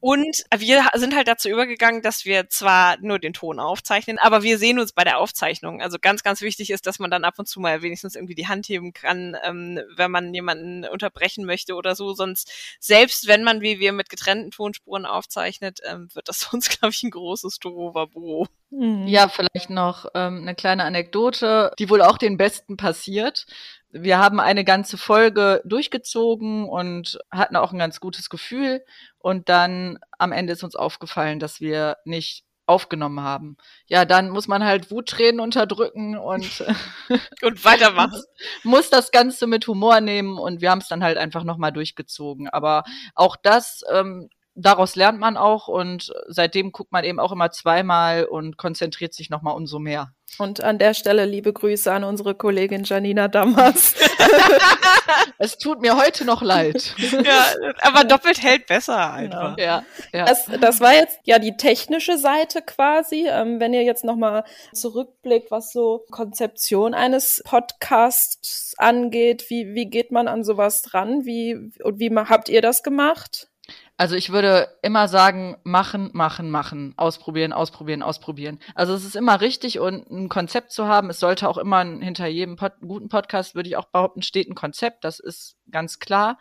Und 0.00 0.44
wir 0.56 0.88
sind 0.94 1.14
halt 1.14 1.26
dazu 1.26 1.48
übergegangen, 1.48 2.02
dass 2.02 2.24
wir 2.24 2.48
zwar 2.48 2.96
nur 3.00 3.18
den 3.18 3.32
Ton 3.32 3.58
aufzeichnen, 3.58 4.18
aber 4.18 4.44
wir 4.44 4.58
sehen 4.58 4.78
uns 4.78 4.92
bei 4.92 5.02
der 5.02 5.18
Aufzeichnung. 5.18 5.82
Also 5.82 5.98
ganz, 6.00 6.22
ganz 6.22 6.40
wichtig 6.40 6.70
ist, 6.70 6.77
dass 6.86 6.98
man 6.98 7.10
dann 7.10 7.24
ab 7.24 7.38
und 7.38 7.46
zu 7.46 7.60
mal 7.60 7.82
wenigstens 7.82 8.14
irgendwie 8.14 8.34
die 8.34 8.48
Hand 8.48 8.68
heben 8.68 8.92
kann, 8.92 9.36
ähm, 9.44 9.80
wenn 9.96 10.10
man 10.10 10.32
jemanden 10.34 10.84
unterbrechen 10.84 11.44
möchte 11.44 11.74
oder 11.74 11.94
so. 11.94 12.12
Sonst, 12.12 12.52
selbst 12.80 13.26
wenn 13.26 13.44
man 13.44 13.60
wie 13.60 13.80
wir 13.80 13.92
mit 13.92 14.10
getrennten 14.10 14.50
Tonspuren 14.50 15.06
aufzeichnet, 15.06 15.80
ähm, 15.88 16.08
wird 16.14 16.28
das 16.28 16.40
sonst, 16.50 16.78
glaube 16.78 16.92
ich, 16.92 17.02
ein 17.02 17.10
großes 17.10 17.58
Tohuwabohu. 17.58 18.46
Mhm. 18.70 19.06
Ja, 19.06 19.28
vielleicht 19.28 19.70
noch 19.70 20.06
ähm, 20.14 20.42
eine 20.42 20.54
kleine 20.54 20.84
Anekdote, 20.84 21.72
die 21.78 21.88
wohl 21.88 22.02
auch 22.02 22.18
den 22.18 22.36
Besten 22.36 22.76
passiert. 22.76 23.46
Wir 23.90 24.18
haben 24.18 24.38
eine 24.38 24.64
ganze 24.64 24.98
Folge 24.98 25.62
durchgezogen 25.64 26.68
und 26.68 27.18
hatten 27.30 27.56
auch 27.56 27.72
ein 27.72 27.78
ganz 27.78 28.00
gutes 28.00 28.28
Gefühl. 28.28 28.84
Und 29.18 29.48
dann 29.48 29.98
am 30.18 30.32
Ende 30.32 30.52
ist 30.52 30.62
uns 30.62 30.76
aufgefallen, 30.76 31.38
dass 31.38 31.60
wir 31.60 31.96
nicht 32.04 32.44
aufgenommen 32.68 33.20
haben. 33.20 33.56
Ja, 33.86 34.04
dann 34.04 34.30
muss 34.30 34.46
man 34.46 34.64
halt 34.64 34.90
Wuttränen 34.90 35.40
unterdrücken 35.40 36.16
und, 36.18 36.64
und 37.42 37.64
weitermachen. 37.64 38.22
muss 38.62 38.90
das 38.90 39.10
Ganze 39.10 39.46
mit 39.46 39.66
Humor 39.66 40.00
nehmen 40.00 40.38
und 40.38 40.60
wir 40.60 40.70
haben 40.70 40.80
es 40.80 40.88
dann 40.88 41.02
halt 41.02 41.16
einfach 41.16 41.44
nochmal 41.44 41.72
durchgezogen. 41.72 42.48
Aber 42.48 42.84
auch 43.14 43.36
das 43.36 43.82
ähm, 43.90 44.28
daraus 44.58 44.96
lernt 44.96 45.20
man 45.20 45.36
auch 45.36 45.68
und 45.68 46.12
seitdem 46.26 46.72
guckt 46.72 46.92
man 46.92 47.04
eben 47.04 47.20
auch 47.20 47.32
immer 47.32 47.50
zweimal 47.50 48.24
und 48.24 48.56
konzentriert 48.56 49.14
sich 49.14 49.30
nochmal 49.30 49.54
umso 49.54 49.78
mehr. 49.78 50.12
Und 50.36 50.62
an 50.62 50.78
der 50.78 50.94
Stelle 50.94 51.24
liebe 51.24 51.52
Grüße 51.52 51.90
an 51.90 52.04
unsere 52.04 52.34
Kollegin 52.34 52.84
Janina 52.84 53.28
Damas. 53.28 53.94
es 55.38 55.56
tut 55.56 55.80
mir 55.80 55.96
heute 55.96 56.24
noch 56.24 56.42
leid. 56.42 56.94
Ja, 57.24 57.46
aber 57.80 58.04
doppelt 58.04 58.42
hält 58.42 58.66
besser 58.66 59.12
einfach. 59.12 59.56
Genau. 59.56 59.68
Ja, 59.68 59.84
ja. 60.12 60.26
Das, 60.26 60.46
das 60.60 60.80
war 60.80 60.94
jetzt 60.94 61.18
ja 61.24 61.38
die 61.38 61.56
technische 61.56 62.18
Seite 62.18 62.62
quasi. 62.62 63.26
Ähm, 63.28 63.58
wenn 63.58 63.72
ihr 63.72 63.82
jetzt 63.82 64.04
nochmal 64.04 64.44
zurückblickt, 64.72 65.50
was 65.50 65.72
so 65.72 66.04
Konzeption 66.10 66.94
eines 66.94 67.42
Podcasts 67.44 68.74
angeht, 68.76 69.46
wie, 69.48 69.74
wie 69.74 69.86
geht 69.86 70.12
man 70.12 70.28
an 70.28 70.44
sowas 70.44 70.82
dran? 70.82 71.24
Wie, 71.24 71.54
und 71.82 71.98
wie 71.98 72.14
habt 72.14 72.48
ihr 72.48 72.60
das 72.60 72.82
gemacht? 72.82 73.48
Also 73.96 74.14
ich 74.14 74.30
würde 74.30 74.68
immer 74.82 75.08
sagen, 75.08 75.56
machen, 75.64 76.10
machen, 76.12 76.50
machen, 76.50 76.94
ausprobieren, 76.96 77.52
ausprobieren, 77.52 78.02
ausprobieren. 78.02 78.60
Also 78.74 78.94
es 78.94 79.04
ist 79.04 79.16
immer 79.16 79.40
richtig 79.40 79.80
und 79.80 80.08
ein 80.10 80.28
Konzept 80.28 80.72
zu 80.72 80.86
haben. 80.86 81.10
Es 81.10 81.20
sollte 81.20 81.48
auch 81.48 81.58
immer 81.58 81.84
hinter 81.84 82.26
jedem 82.26 82.56
Pod 82.56 82.74
guten 82.80 83.08
Podcast, 83.08 83.54
würde 83.54 83.68
ich 83.68 83.76
auch 83.76 83.86
behaupten, 83.86 84.22
steht 84.22 84.48
ein 84.48 84.54
Konzept. 84.54 85.04
Das 85.04 85.18
ist 85.18 85.56
ganz 85.70 85.98
klar. 85.98 86.38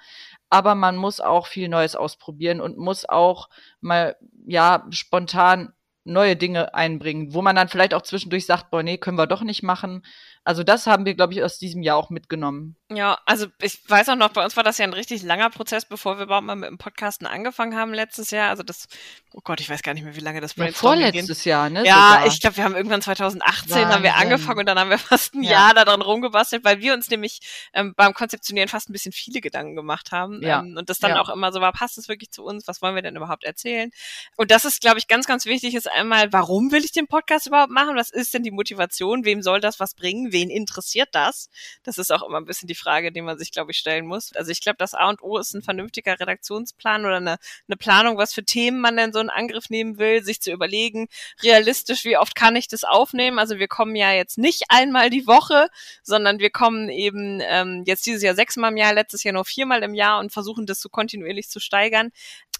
Aber 0.49 0.75
man 0.75 0.97
muss 0.97 1.19
auch 1.19 1.47
viel 1.47 1.67
Neues 1.67 1.95
ausprobieren 1.95 2.61
und 2.61 2.77
muss 2.77 3.09
auch 3.09 3.49
mal, 3.81 4.15
ja, 4.45 4.85
spontan 4.91 5.73
neue 6.07 6.35
Dinge 6.35 6.73
einbringen, 6.73 7.33
wo 7.33 7.41
man 7.41 7.55
dann 7.55 7.67
vielleicht 7.67 7.93
auch 7.93 8.01
zwischendurch 8.01 8.45
sagt, 8.45 8.71
boah, 8.71 8.81
nee, 8.81 8.97
können 8.97 9.17
wir 9.17 9.27
doch 9.27 9.41
nicht 9.41 9.61
machen. 9.61 10.03
Also 10.47 10.63
das 10.63 10.87
haben 10.87 11.05
wir, 11.05 11.13
glaube 11.13 11.33
ich, 11.33 11.43
aus 11.43 11.59
diesem 11.59 11.83
Jahr 11.83 11.97
auch 11.97 12.09
mitgenommen. 12.09 12.77
Ja, 12.89 13.19
also 13.25 13.47
ich 13.61 13.81
weiß 13.85 14.07
auch 14.07 14.15
noch, 14.15 14.29
bei 14.29 14.41
uns 14.45 14.55
war 14.55 14.63
das 14.63 14.77
ja 14.77 14.85
ein 14.85 14.93
richtig 14.93 15.21
langer 15.21 15.49
Prozess, 15.49 15.83
bevor 15.83 16.17
wir 16.17 16.23
überhaupt 16.23 16.45
mal 16.45 16.55
mit 16.55 16.69
dem 16.69 16.77
Podcasten 16.77 17.27
angefangen 17.27 17.75
haben 17.75 17.93
letztes 17.93 18.31
Jahr. 18.31 18.47
Also 18.47 18.63
das, 18.63 18.87
oh 19.33 19.41
Gott, 19.43 19.59
ich 19.59 19.69
weiß 19.69 19.83
gar 19.83 19.93
nicht 19.93 20.05
mehr, 20.05 20.15
wie 20.15 20.21
lange 20.21 20.39
das 20.39 20.53
Brainstorming 20.53 21.01
ja, 21.01 21.07
vorletztes 21.11 21.43
ging. 21.43 21.49
Jahr, 21.49 21.69
ne? 21.69 21.85
Ja, 21.85 22.11
sogar. 22.13 22.27
ich 22.27 22.39
glaube, 22.39 22.55
wir 22.55 22.63
haben 22.63 22.75
irgendwann 22.77 23.01
2018 23.01 23.71
Wahnsinn. 23.71 23.89
haben 23.89 24.03
wir 24.03 24.15
angefangen 24.15 24.59
und 24.61 24.65
dann 24.67 24.79
haben 24.79 24.89
wir 24.89 24.97
fast 24.97 25.35
ein 25.35 25.43
ja. 25.43 25.51
Jahr 25.51 25.73
daran 25.73 26.01
rumgebastelt, 26.01 26.63
weil 26.63 26.79
wir 26.79 26.93
uns 26.93 27.09
nämlich 27.09 27.41
ähm, 27.73 27.93
beim 27.97 28.13
Konzeptionieren 28.13 28.69
fast 28.69 28.89
ein 28.89 28.93
bisschen 28.93 29.11
viele 29.11 29.41
Gedanken 29.41 29.75
gemacht 29.75 30.13
haben. 30.13 30.41
Ja. 30.41 30.61
Ähm, 30.61 30.77
und 30.77 30.89
das 30.89 30.99
dann 30.99 31.11
ja. 31.11 31.19
auch 31.19 31.27
immer 31.27 31.51
so 31.51 31.59
war, 31.59 31.73
passt 31.73 31.97
es 31.97 32.07
wirklich 32.07 32.31
zu 32.31 32.45
uns? 32.45 32.69
Was 32.69 32.81
wollen 32.81 32.95
wir 32.95 33.01
denn 33.01 33.17
überhaupt 33.17 33.43
erzählen? 33.43 33.91
Und 34.37 34.49
das 34.49 34.63
ist, 34.63 34.79
glaube 34.79 34.97
ich, 34.97 35.09
ganz, 35.09 35.27
ganz 35.27 35.45
wichtig, 35.45 35.75
ist 35.75 35.91
einmal, 35.91 36.31
warum 36.31 36.71
will 36.71 36.85
ich 36.85 36.93
den 36.93 37.07
Podcast 37.07 37.47
überhaupt 37.47 37.71
machen? 37.73 37.97
Was 37.97 38.11
ist 38.11 38.33
denn 38.33 38.43
die 38.43 38.51
Motivation? 38.51 39.25
Wem 39.25 39.41
soll 39.41 39.59
das 39.59 39.81
was 39.81 39.93
bringen? 39.93 40.31
Wen 40.37 40.51
interessiert 40.51 41.09
das? 41.13 41.49
Das 41.81 41.97
ist 41.97 42.11
auch 42.11 42.21
immer 42.21 42.37
ein 42.37 42.45
bisschen 42.45 42.67
die 42.67 42.75
Frage, 42.75 43.11
die 43.11 43.21
man 43.21 43.39
sich, 43.39 43.51
glaube 43.51 43.71
ich, 43.71 43.77
stellen 43.79 44.05
muss. 44.05 44.35
Also 44.35 44.51
ich 44.51 44.61
glaube, 44.61 44.77
das 44.77 44.93
A 44.93 45.09
und 45.09 45.23
O 45.23 45.39
ist 45.39 45.55
ein 45.55 45.63
vernünftiger 45.63 46.19
Redaktionsplan 46.19 47.05
oder 47.05 47.17
eine, 47.17 47.37
eine 47.67 47.77
Planung, 47.77 48.17
was 48.17 48.35
für 48.35 48.45
Themen 48.45 48.79
man 48.79 48.97
denn 48.97 49.13
so 49.13 49.19
in 49.19 49.31
Angriff 49.31 49.71
nehmen 49.71 49.97
will, 49.97 50.23
sich 50.23 50.39
zu 50.41 50.51
überlegen, 50.51 51.07
realistisch, 51.41 52.05
wie 52.05 52.17
oft 52.17 52.35
kann 52.35 52.55
ich 52.55 52.67
das 52.67 52.83
aufnehmen? 52.83 53.39
Also 53.39 53.57
wir 53.57 53.67
kommen 53.67 53.95
ja 53.95 54.11
jetzt 54.11 54.37
nicht 54.37 54.65
einmal 54.69 55.09
die 55.09 55.25
Woche, 55.25 55.69
sondern 56.03 56.37
wir 56.37 56.51
kommen 56.51 56.89
eben 56.89 57.39
ähm, 57.41 57.83
jetzt 57.87 58.05
dieses 58.05 58.21
Jahr 58.21 58.35
sechsmal 58.35 58.71
im 58.71 58.77
Jahr, 58.77 58.93
letztes 58.93 59.23
Jahr 59.23 59.33
nur 59.33 59.45
viermal 59.45 59.81
im 59.81 59.95
Jahr 59.95 60.19
und 60.19 60.31
versuchen 60.31 60.67
das 60.67 60.81
so 60.81 60.89
kontinuierlich 60.89 61.49
zu 61.49 61.59
steigern 61.59 62.11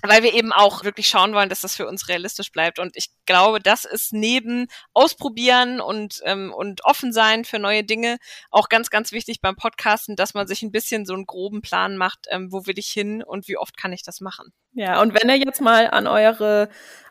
weil 0.03 0.23
wir 0.23 0.33
eben 0.33 0.51
auch 0.51 0.83
wirklich 0.83 1.07
schauen 1.07 1.33
wollen, 1.33 1.49
dass 1.49 1.61
das 1.61 1.75
für 1.75 1.87
uns 1.87 2.07
realistisch 2.07 2.51
bleibt. 2.51 2.79
Und 2.79 2.95
ich 2.95 3.09
glaube, 3.25 3.59
das 3.59 3.85
ist 3.85 4.13
neben 4.13 4.67
Ausprobieren 4.93 5.81
und, 5.81 6.21
ähm, 6.23 6.53
und 6.53 6.85
offen 6.85 7.11
sein 7.11 7.45
für 7.45 7.59
neue 7.67 7.83
Dinge 7.83 8.17
auch 8.49 8.69
ganz, 8.69 8.89
ganz 8.89 9.11
wichtig 9.11 9.41
beim 9.41 9.55
Podcasten, 9.55 10.15
dass 10.15 10.33
man 10.33 10.47
sich 10.47 10.63
ein 10.63 10.71
bisschen 10.71 11.05
so 11.05 11.13
einen 11.13 11.25
groben 11.25 11.61
Plan 11.61 11.97
macht, 11.97 12.27
ähm, 12.29 12.51
wo 12.51 12.65
will 12.65 12.79
ich 12.79 12.87
hin 12.87 13.21
und 13.23 13.47
wie 13.47 13.57
oft 13.57 13.77
kann 13.77 13.93
ich 13.93 14.03
das 14.03 14.21
machen. 14.21 14.53
Ja, 14.73 15.01
und 15.01 15.13
wenn 15.13 15.29
ihr 15.29 15.37
jetzt 15.37 15.61
mal 15.61 15.89
an 15.89 16.07
eure 16.07 16.69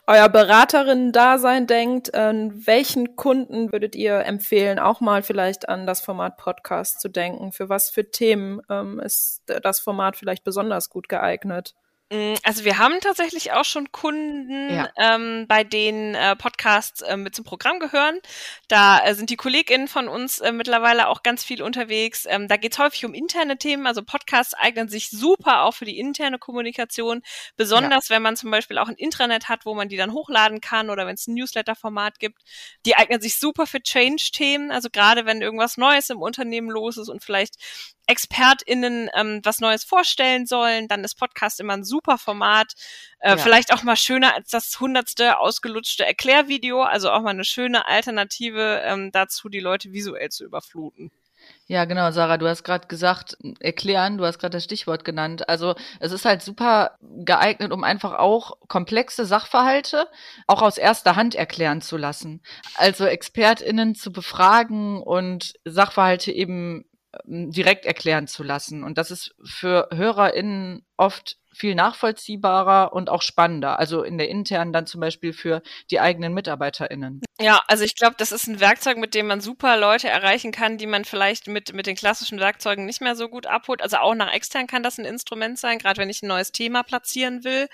euer 0.09 0.29
Beraterinnen-Dasein 0.29 1.67
denkt, 1.67 2.15
an 2.15 2.65
welchen 2.65 3.17
Kunden 3.17 3.73
würdet 3.73 3.93
ihr 3.93 4.19
empfehlen, 4.25 4.79
auch 4.79 5.01
mal 5.01 5.21
vielleicht 5.21 5.67
an 5.67 5.85
das 5.85 5.99
Format 5.99 6.37
Podcast 6.37 7.01
zu 7.01 7.09
denken? 7.09 7.51
Für 7.51 7.67
was 7.67 7.89
für 7.89 8.09
Themen 8.09 8.61
ähm, 8.69 9.01
ist 9.01 9.41
das 9.45 9.81
Format 9.81 10.15
vielleicht 10.15 10.45
besonders 10.45 10.89
gut 10.89 11.09
geeignet? 11.09 11.75
Mm, 12.09 12.35
also 12.43 12.63
wir 12.63 12.77
haben 12.77 13.01
tatsächlich 13.01 13.51
auch 13.51 13.65
schon 13.65 13.91
Kunden, 13.91 14.73
Ja. 14.73 14.89
ähm, 14.95 15.45
bei 15.47 15.65
denen 15.65 16.15
äh, 16.15 16.37
Podcasts 16.37 17.01
äh, 17.01 17.17
mit 17.17 17.35
zum 17.35 17.43
Programm 17.43 17.79
gehören. 17.79 18.19
Da 18.69 19.03
äh, 19.03 19.13
sind 19.13 19.29
die 19.29 19.35
KollegInnen 19.35 19.89
von 19.89 20.07
uns 20.07 20.39
äh, 20.39 20.53
mittlerweile 20.53 21.09
auch 21.09 21.21
ganz 21.21 21.43
viel 21.43 21.61
unterwegs. 21.61 22.25
Ähm, 22.29 22.47
da 22.47 22.55
geht 22.55 22.71
es 22.73 22.79
häufig 22.79 23.03
um 23.03 23.13
interne 23.13 23.57
Themen. 23.57 23.85
Also 23.87 24.03
Podcasts 24.03 24.53
eignen 24.53 24.87
sich 24.87 25.09
super 25.09 25.63
auch 25.63 25.73
für 25.73 25.83
die 25.83 25.99
interne 25.99 26.39
Kommunikation. 26.39 27.21
Besonders 27.57 28.09
wenn 28.09 28.21
man 28.21 28.37
zum 28.37 28.51
Beispiel 28.51 28.77
auch 28.77 28.87
ein 28.87 28.95
Intranet 28.95 29.49
hat, 29.49 29.65
wo 29.65 29.73
man 29.73 29.89
die 29.89 29.97
dann 29.97 30.13
hochladen 30.13 30.61
kann 30.61 30.89
oder 30.89 31.07
wenn 31.07 31.15
es 31.15 31.27
ein 31.27 31.33
Newsletter-Format 31.33 32.19
gibt. 32.19 32.41
Die 32.85 32.95
eignen 32.95 33.19
sich 33.19 33.37
super 33.37 33.67
für 33.67 33.81
Change-Themen. 33.81 34.71
Also 34.71 34.89
gerade 34.89 35.25
wenn 35.25 35.41
irgendwas 35.41 35.75
Neues 35.75 36.09
im 36.09 36.21
Unternehmen 36.21 36.69
los 36.69 36.95
ist 36.95 37.09
und 37.09 37.21
vielleicht 37.21 37.55
ExpertInnen 38.07 39.09
ähm, 39.15 39.41
was 39.43 39.59
Neues 39.59 39.83
vorstellen 39.83 40.45
sollen, 40.45 40.87
dann 40.87 41.03
ist 41.03 41.15
Podcast 41.15 41.59
immer 41.59 41.73
ein 41.73 41.83
super 41.83 42.17
Format. 42.17 42.73
Äh, 43.19 43.31
Ja. 43.31 43.37
Vielleicht 43.37 43.73
auch 43.73 43.83
mal 43.83 43.95
schöner 43.95 44.35
als 44.35 44.49
das 44.49 44.79
hundertste 44.79 45.39
ausgelutschte 45.39 46.05
Erklärvideo, 46.05 46.81
also 46.83 47.11
auch 47.11 47.21
mal 47.21 47.31
eine 47.31 47.45
schöne 47.45 47.87
Alternative 47.87 48.81
ähm, 48.85 49.11
dazu, 49.11 49.49
die 49.49 49.59
Leute 49.59 49.91
visuell 49.91 50.29
zu 50.29 50.45
überfluten. 50.45 51.11
Ja, 51.67 51.85
genau, 51.85 52.11
Sarah, 52.11 52.37
du 52.37 52.47
hast 52.47 52.63
gerade 52.63 52.87
gesagt, 52.87 53.37
erklären, 53.59 54.17
du 54.17 54.25
hast 54.25 54.39
gerade 54.39 54.57
das 54.57 54.63
Stichwort 54.63 55.03
genannt. 55.03 55.47
Also 55.49 55.75
es 55.99 56.11
ist 56.11 56.25
halt 56.25 56.41
super 56.41 56.97
geeignet, 57.01 57.71
um 57.71 57.83
einfach 57.83 58.13
auch 58.13 58.57
komplexe 58.67 59.25
Sachverhalte 59.25 60.07
auch 60.47 60.61
aus 60.61 60.77
erster 60.77 61.15
Hand 61.15 61.35
erklären 61.35 61.81
zu 61.81 61.97
lassen. 61.97 62.41
Also 62.75 63.05
ExpertInnen 63.05 63.95
zu 63.95 64.11
befragen 64.11 65.01
und 65.01 65.53
Sachverhalte 65.65 66.31
eben 66.31 66.85
direkt 67.25 67.85
erklären 67.85 68.27
zu 68.27 68.43
lassen. 68.43 68.83
Und 68.83 68.97
das 68.97 69.11
ist 69.11 69.35
für 69.43 69.89
HörerInnen 69.93 70.86
oft 70.97 71.37
viel 71.57 71.75
nachvollziehbarer 71.75 72.93
und 72.93 73.09
auch 73.09 73.21
spannender. 73.21 73.79
Also 73.79 74.03
in 74.03 74.17
der 74.17 74.29
internen 74.29 74.73
dann 74.73 74.85
zum 74.85 75.01
Beispiel 75.01 75.33
für 75.33 75.63
die 75.89 75.99
eigenen 75.99 76.33
MitarbeiterInnen. 76.33 77.21
Ja, 77.39 77.61
also 77.67 77.83
ich 77.83 77.95
glaube, 77.95 78.15
das 78.17 78.31
ist 78.31 78.47
ein 78.47 78.59
Werkzeug, 78.59 78.97
mit 78.97 79.13
dem 79.13 79.27
man 79.27 79.41
super 79.41 79.77
Leute 79.77 80.07
erreichen 80.07 80.51
kann, 80.51 80.77
die 80.77 80.87
man 80.87 81.05
vielleicht 81.05 81.47
mit, 81.47 81.73
mit 81.73 81.85
den 81.85 81.95
klassischen 81.95 82.39
Werkzeugen 82.39 82.85
nicht 82.85 83.01
mehr 83.01 83.15
so 83.15 83.27
gut 83.29 83.45
abholt. 83.45 83.81
Also 83.81 83.97
auch 83.97 84.15
nach 84.15 84.33
extern 84.33 84.65
kann 84.65 84.81
das 84.81 84.97
ein 84.97 85.05
Instrument 85.05 85.59
sein, 85.59 85.77
gerade 85.77 86.01
wenn 86.01 86.09
ich 86.09 86.23
ein 86.23 86.27
neues 86.27 86.51
Thema 86.51 86.83
platzieren 86.83 87.43
will. 87.43 87.67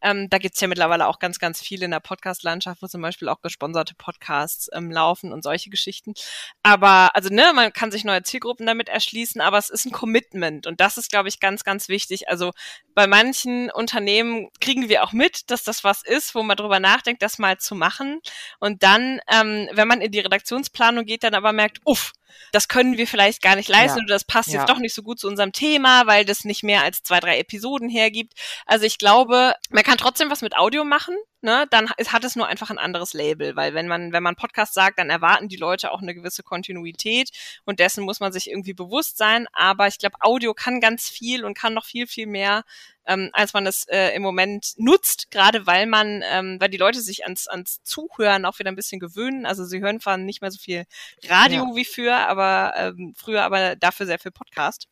Ähm, 0.00 0.28
da 0.30 0.38
gibt's 0.38 0.60
ja 0.60 0.68
mittlerweile 0.68 1.06
auch 1.06 1.18
ganz, 1.18 1.38
ganz 1.38 1.60
viele 1.60 1.84
in 1.86 1.90
der 1.90 2.00
Podcast-Landschaft, 2.00 2.80
wo 2.82 2.86
zum 2.86 3.02
Beispiel 3.02 3.28
auch 3.28 3.42
gesponserte 3.42 3.94
Podcasts 3.94 4.68
ähm, 4.72 4.90
laufen 4.90 5.32
und 5.32 5.42
solche 5.42 5.68
Geschichten. 5.68 6.14
Aber, 6.62 7.14
also 7.14 7.28
ne, 7.28 7.52
man 7.54 7.72
kann 7.72 7.90
sich 7.90 8.04
neue 8.04 8.22
Zielgruppen 8.22 8.66
damit 8.66 8.88
erschließen, 8.88 9.40
aber 9.40 9.58
es 9.58 9.70
ist 9.70 9.84
ein 9.84 9.92
Commitment 9.92 10.66
und 10.66 10.80
das 10.80 10.96
ist, 10.96 11.10
glaube 11.10 11.28
ich, 11.28 11.40
ganz, 11.40 11.64
ganz 11.64 11.88
wichtig. 11.88 12.28
Also 12.28 12.52
bei 12.94 13.06
manchen 13.06 13.70
Unternehmen 13.70 14.48
kriegen 14.60 14.88
wir 14.88 15.04
auch 15.04 15.12
mit, 15.12 15.50
dass 15.50 15.62
das 15.64 15.84
was 15.84 16.02
ist, 16.02 16.34
wo 16.34 16.42
man 16.42 16.56
drüber 16.56 16.80
nachdenkt, 16.80 17.22
das 17.22 17.38
mal 17.38 17.58
zu 17.58 17.74
machen. 17.74 18.20
Und 18.58 18.82
dann, 18.82 19.20
ähm, 19.30 19.68
wenn 19.72 19.88
man 19.88 20.00
in 20.00 20.12
die 20.12 20.20
Redaktionsplanung 20.20 21.04
geht, 21.04 21.22
dann 21.22 21.34
aber 21.34 21.52
merkt, 21.52 21.78
uff, 21.84 22.12
das 22.52 22.68
können 22.68 22.96
wir 22.96 23.06
vielleicht 23.06 23.42
gar 23.42 23.56
nicht 23.56 23.68
leisten 23.68 23.98
Ja. 23.98 24.04
oder 24.04 24.14
das 24.14 24.24
passt 24.24 24.48
Ja. 24.50 24.60
jetzt 24.60 24.68
doch 24.68 24.78
nicht 24.78 24.94
so 24.94 25.02
gut 25.02 25.18
zu 25.18 25.28
unserem 25.28 25.52
Thema, 25.52 26.06
weil 26.06 26.24
das 26.24 26.44
nicht 26.44 26.62
mehr 26.62 26.82
als 26.82 27.02
zwei, 27.02 27.20
drei 27.20 27.38
Episoden 27.38 27.88
hergibt. 27.88 28.34
Also 28.66 28.84
ich 28.86 28.98
glaube, 28.98 29.54
man 29.70 29.84
kann 29.84 29.98
trotzdem 29.98 30.30
was 30.30 30.42
mit 30.42 30.56
Audio 30.56 30.84
machen, 30.84 31.16
ne? 31.40 31.66
Dann 31.70 31.90
hat 31.90 32.24
es 32.24 32.36
nur 32.36 32.46
einfach 32.46 32.70
ein 32.70 32.78
anderes 32.78 33.12
Label, 33.12 33.56
weil 33.56 33.74
wenn 33.74 33.88
man, 33.88 34.12
wenn 34.12 34.22
man 34.22 34.36
Podcast 34.36 34.74
sagt, 34.74 34.98
dann 34.98 35.10
erwarten 35.10 35.48
die 35.48 35.56
Leute 35.56 35.90
auch 35.92 36.02
eine 36.02 36.14
gewisse 36.14 36.42
Kontinuität 36.42 37.30
und 37.64 37.80
dessen 37.80 38.04
muss 38.04 38.20
man 38.20 38.32
sich 38.32 38.50
irgendwie 38.50 38.74
bewusst 38.74 39.16
sein. 39.16 39.46
Aber 39.52 39.86
ich 39.86 39.98
glaube, 39.98 40.16
Audio 40.20 40.54
kann 40.54 40.80
ganz 40.80 41.08
viel 41.08 41.44
und 41.44 41.54
kann 41.56 41.74
noch 41.74 41.84
viel, 41.84 42.06
viel 42.06 42.26
mehr, 42.26 42.64
ähm, 43.06 43.30
als 43.32 43.52
man 43.52 43.66
es 43.66 43.84
äh, 43.88 44.14
im 44.14 44.22
Moment 44.22 44.74
nutzt, 44.76 45.30
gerade 45.30 45.66
weil 45.66 45.86
man, 45.86 46.22
ähm, 46.30 46.56
weil 46.60 46.68
die 46.68 46.76
Leute 46.76 47.00
sich 47.00 47.24
ans, 47.24 47.48
ans 47.48 47.82
Zuhören 47.82 48.44
auch 48.44 48.58
wieder 48.58 48.70
ein 48.70 48.76
bisschen 48.76 49.00
gewöhnen. 49.00 49.46
Also 49.46 49.64
sie 49.64 49.80
hören 49.80 50.00
zwar 50.00 50.16
nicht 50.16 50.40
mehr 50.42 50.50
so 50.50 50.58
viel 50.58 50.84
Radio 51.28 51.68
Ja. 51.70 51.76
wie 51.76 51.84
früher, 51.84 52.16
aber 52.28 52.74
ähm, 52.76 53.14
früher 53.16 53.42
aber 53.42 53.76
dafür 53.76 54.06
sehr 54.06 54.18
viel 54.18 54.32
Podcast. 54.32 54.86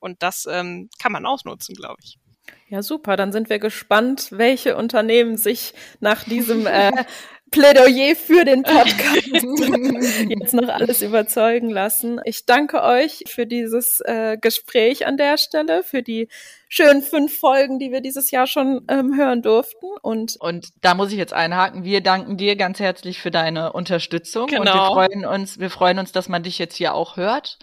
Und 0.00 0.22
das 0.22 0.46
ähm, 0.50 0.90
kann 1.00 1.12
man 1.12 1.26
ausnutzen, 1.26 1.74
glaube 1.74 1.96
ich. 2.04 2.18
Ja, 2.68 2.82
super. 2.82 3.16
Dann 3.16 3.32
sind 3.32 3.50
wir 3.50 3.58
gespannt, 3.58 4.28
welche 4.30 4.76
Unternehmen 4.76 5.36
sich 5.36 5.74
nach 6.00 6.24
diesem 6.24 6.66
äh, 6.66 6.92
Plädoyer 7.50 8.14
für 8.16 8.44
den 8.44 8.62
Podcast 8.62 9.26
jetzt 10.28 10.54
noch 10.54 10.68
alles 10.68 11.02
überzeugen 11.02 11.70
lassen. 11.70 12.20
Ich 12.24 12.46
danke 12.46 12.82
euch 12.82 13.24
für 13.26 13.46
dieses 13.46 14.00
äh, 14.00 14.36
Gespräch 14.40 15.06
an 15.06 15.16
der 15.16 15.38
Stelle, 15.38 15.82
für 15.82 16.02
die 16.02 16.28
schönen 16.68 17.02
fünf 17.02 17.38
Folgen, 17.38 17.78
die 17.78 17.90
wir 17.92 18.00
dieses 18.00 18.30
Jahr 18.30 18.46
schon 18.46 18.84
ähm, 18.88 19.16
hören 19.16 19.42
durften. 19.42 19.86
Und 20.02 20.36
Und 20.40 20.68
da 20.82 20.94
muss 20.94 21.12
ich 21.12 21.18
jetzt 21.18 21.32
einhaken. 21.32 21.84
Wir 21.84 22.00
danken 22.02 22.36
dir 22.36 22.56
ganz 22.56 22.78
herzlich 22.80 23.20
für 23.20 23.30
deine 23.30 23.72
Unterstützung 23.72 24.44
und 24.44 24.52
wir 24.52 24.58
Genau. 24.60 24.92
freuen 24.94 25.24
uns, 25.24 25.58
wir 25.58 25.70
freuen 25.70 25.98
uns, 25.98 26.12
dass 26.12 26.28
man 26.28 26.42
dich 26.42 26.58
jetzt 26.58 26.76
hier 26.76 26.94
auch 26.94 27.16
hört 27.16 27.58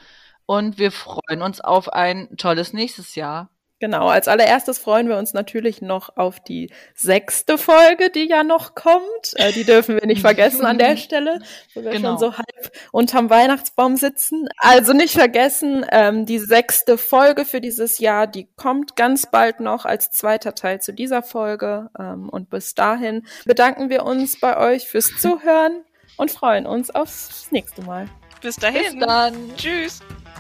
und 0.46 0.78
wir 0.78 0.92
freuen 0.92 1.42
uns 1.42 1.62
auf 1.62 1.92
ein 1.94 2.36
tolles 2.38 2.74
nächstes 2.74 3.16
Jahr. 3.16 3.50
Genau, 3.80 4.08
als 4.08 4.30
allererstes 4.30 4.80
freuen 4.80 5.10
wir 5.10 5.18
uns 5.18 5.34
natürlich 5.34 5.82
noch 5.82 6.16
auf 6.16 6.40
die 6.40 6.72
sechste 6.94 7.58
Folge, 7.58 8.10
die 8.10 8.26
ja 8.28 8.44
noch 8.44 8.74
kommt. 8.74 9.34
Äh, 9.36 9.52
die 9.52 9.66
dürfen 9.66 9.96
wir 10.00 10.08
nicht 10.08 10.22
vergessen 10.22 10.66
an 10.66 10.78
der 10.78 10.96
Stelle, 10.98 11.40
wo 11.74 11.84
wir 11.84 11.92
Genau. 11.92 12.12
schon 12.12 12.18
so 12.20 12.38
halb 12.38 12.72
unterm 12.94 13.30
Weihnachtsbaum 13.30 13.98
sitzen. 13.98 14.48
Also 14.58 14.94
nicht 14.94 15.14
vergessen, 15.14 15.86
ähm, 15.92 16.26
die 16.26 16.40
sechste 16.40 16.98
Folge 16.98 17.44
für 17.44 17.60
dieses 17.60 18.00
Jahr, 18.00 18.28
die 18.28 18.48
kommt 18.56 18.96
ganz 18.96 19.30
bald 19.30 19.60
noch 19.60 19.86
als 19.86 20.10
zweiter 20.12 20.56
Teil 20.56 20.80
zu 20.82 20.94
dieser 20.94 21.22
Folge. 21.22 21.90
Ähm, 22.00 22.30
und 22.30 22.50
bis 22.50 22.76
dahin 22.76 23.26
bedanken 23.44 23.90
wir 23.90 24.06
uns 24.06 24.40
bei 24.40 24.56
euch 24.58 24.88
fürs 24.88 25.10
Zuhören 25.20 25.84
und 26.18 26.32
freuen 26.32 26.66
uns 26.66 26.92
aufs 26.96 27.52
nächste 27.52 27.82
Mal. 27.82 28.08
Bis 28.42 28.56
dahin. 28.56 29.00
Bis 29.00 29.06
dann. 29.06 29.34
Tschüss. 29.58 30.00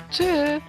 Tschüss. 0.10 0.62